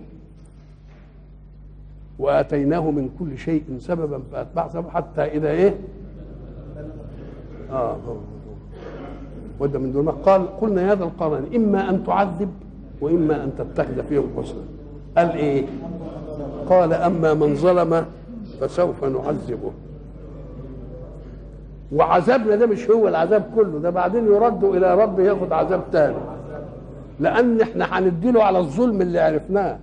وآتيناه 2.18 2.90
من 2.90 3.10
كل 3.18 3.38
شيء 3.38 3.64
سببا 3.78 4.20
فاتبع 4.32 4.68
سببا 4.68 4.90
حتى 4.90 5.22
إذا 5.22 5.50
إيه؟ 5.50 5.74
آه 7.72 7.96
وده 9.60 9.78
من 9.78 9.92
دون 9.92 10.08
قال 10.08 10.60
قلنا 10.60 10.82
يا 10.82 10.94
ذا 10.94 11.04
القرن 11.04 11.44
إما 11.56 11.90
أن 11.90 12.04
تعذب 12.04 12.50
وإما 13.00 13.44
أن 13.44 13.52
تتخذ 13.58 14.02
فيهم 14.08 14.26
حسنا. 14.38 14.62
قال 15.16 15.30
إيه؟ 15.30 15.66
قال 16.68 16.92
أما 16.92 17.34
من 17.34 17.54
ظلم 17.54 18.04
فسوف 18.60 19.04
نعذبه. 19.04 19.70
وعذابنا 21.92 22.56
ده 22.56 22.66
مش 22.66 22.90
هو 22.90 23.08
العذاب 23.08 23.50
كله 23.56 23.78
ده 23.78 23.90
بعدين 23.90 24.26
يرد 24.26 24.64
إلى 24.64 24.94
رب 24.94 25.20
ياخد 25.20 25.52
عذاب 25.52 25.82
تاني. 25.92 26.16
لأن 27.20 27.60
إحنا 27.60 27.98
هنديله 27.98 28.42
على 28.44 28.58
الظلم 28.58 29.00
اللي 29.02 29.18
عرفناه. 29.20 29.78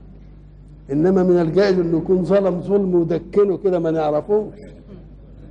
إنما 0.91 1.23
من 1.23 1.39
الجائز 1.41 1.79
إنه 1.79 1.97
يكون 1.97 2.23
ظلم 2.23 2.61
ظلم 2.61 2.95
ودكنه 2.95 3.57
كده 3.57 3.79
ما 3.79 3.91
نعرفوش. 3.91 4.53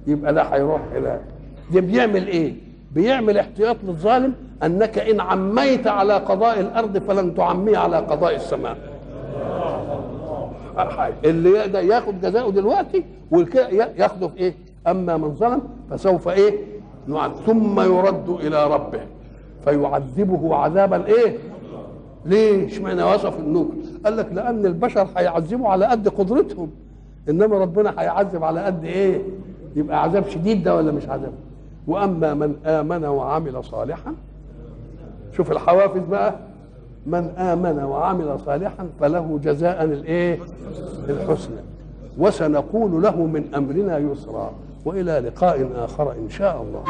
يبقى 0.06 0.34
ده 0.34 0.42
هيروح 0.42 0.80
إلى 0.96 1.20
ده 1.74 1.80
بيعمل 1.80 2.26
إيه؟ 2.26 2.54
بيعمل 2.94 3.38
احتياط 3.38 3.76
للظالم 3.84 4.34
أنك 4.62 4.98
إن 4.98 5.20
عميت 5.20 5.86
على 5.86 6.14
قضاء 6.14 6.60
الأرض 6.60 6.98
فلن 6.98 7.34
تعميه 7.34 7.78
على 7.78 7.96
قضاء 7.96 8.34
السماء. 8.36 8.76
اللي 11.24 11.50
يقدر 11.50 11.78
ياخد 11.80 12.20
جزاؤه 12.20 12.52
دلوقتي 12.52 13.04
ياخده 13.72 14.28
في 14.28 14.36
إيه؟ 14.36 14.54
أما 14.86 15.16
من 15.16 15.34
ظلم 15.34 15.62
فسوف 15.90 16.28
إيه؟ 16.28 16.54
ثم 17.46 17.80
يرد 17.80 18.28
إلى 18.28 18.66
ربه 18.74 19.00
فيعذبه 19.64 20.54
عذابا 20.56 21.06
إيه؟ 21.06 21.36
ليه 22.26 22.66
اشمعنى 22.66 23.02
وصف 23.02 23.38
النكر 23.38 23.72
قال 24.04 24.16
لك 24.16 24.26
لأن 24.32 24.66
البشر 24.66 25.08
هيعذبوا 25.16 25.68
على 25.68 25.86
قد 25.86 26.08
قدرتهم. 26.08 26.70
إنما 27.28 27.58
ربنا 27.58 27.94
هيعذب 27.98 28.44
على 28.44 28.64
قد 28.64 28.84
إيه؟ 28.84 29.22
يبقى 29.76 30.02
عذاب 30.02 30.28
شديد 30.28 30.62
ده 30.62 30.76
ولا 30.76 30.92
مش 30.92 31.08
عذاب؟ 31.08 31.32
وأما 31.86 32.34
من 32.34 32.54
آمن 32.66 33.04
وعمل 33.04 33.64
صالحا 33.64 34.14
شوف 35.36 35.52
الحوافز 35.52 36.00
بقى. 36.10 36.34
من 37.06 37.28
آمن 37.38 37.82
وعمل 37.84 38.38
صالحا 38.46 38.88
فله 39.00 39.40
جزاء 39.44 39.84
الإيه؟ 39.84 40.38
الحسنى. 41.08 41.60
وسنقول 42.18 43.02
له 43.02 43.16
من 43.16 43.54
أمرنا 43.54 43.98
يسرا. 43.98 44.52
وإلى 44.84 45.18
لقاء 45.18 45.68
آخر 45.76 46.12
إن 46.12 46.30
شاء 46.30 46.62
الله. 46.62 46.84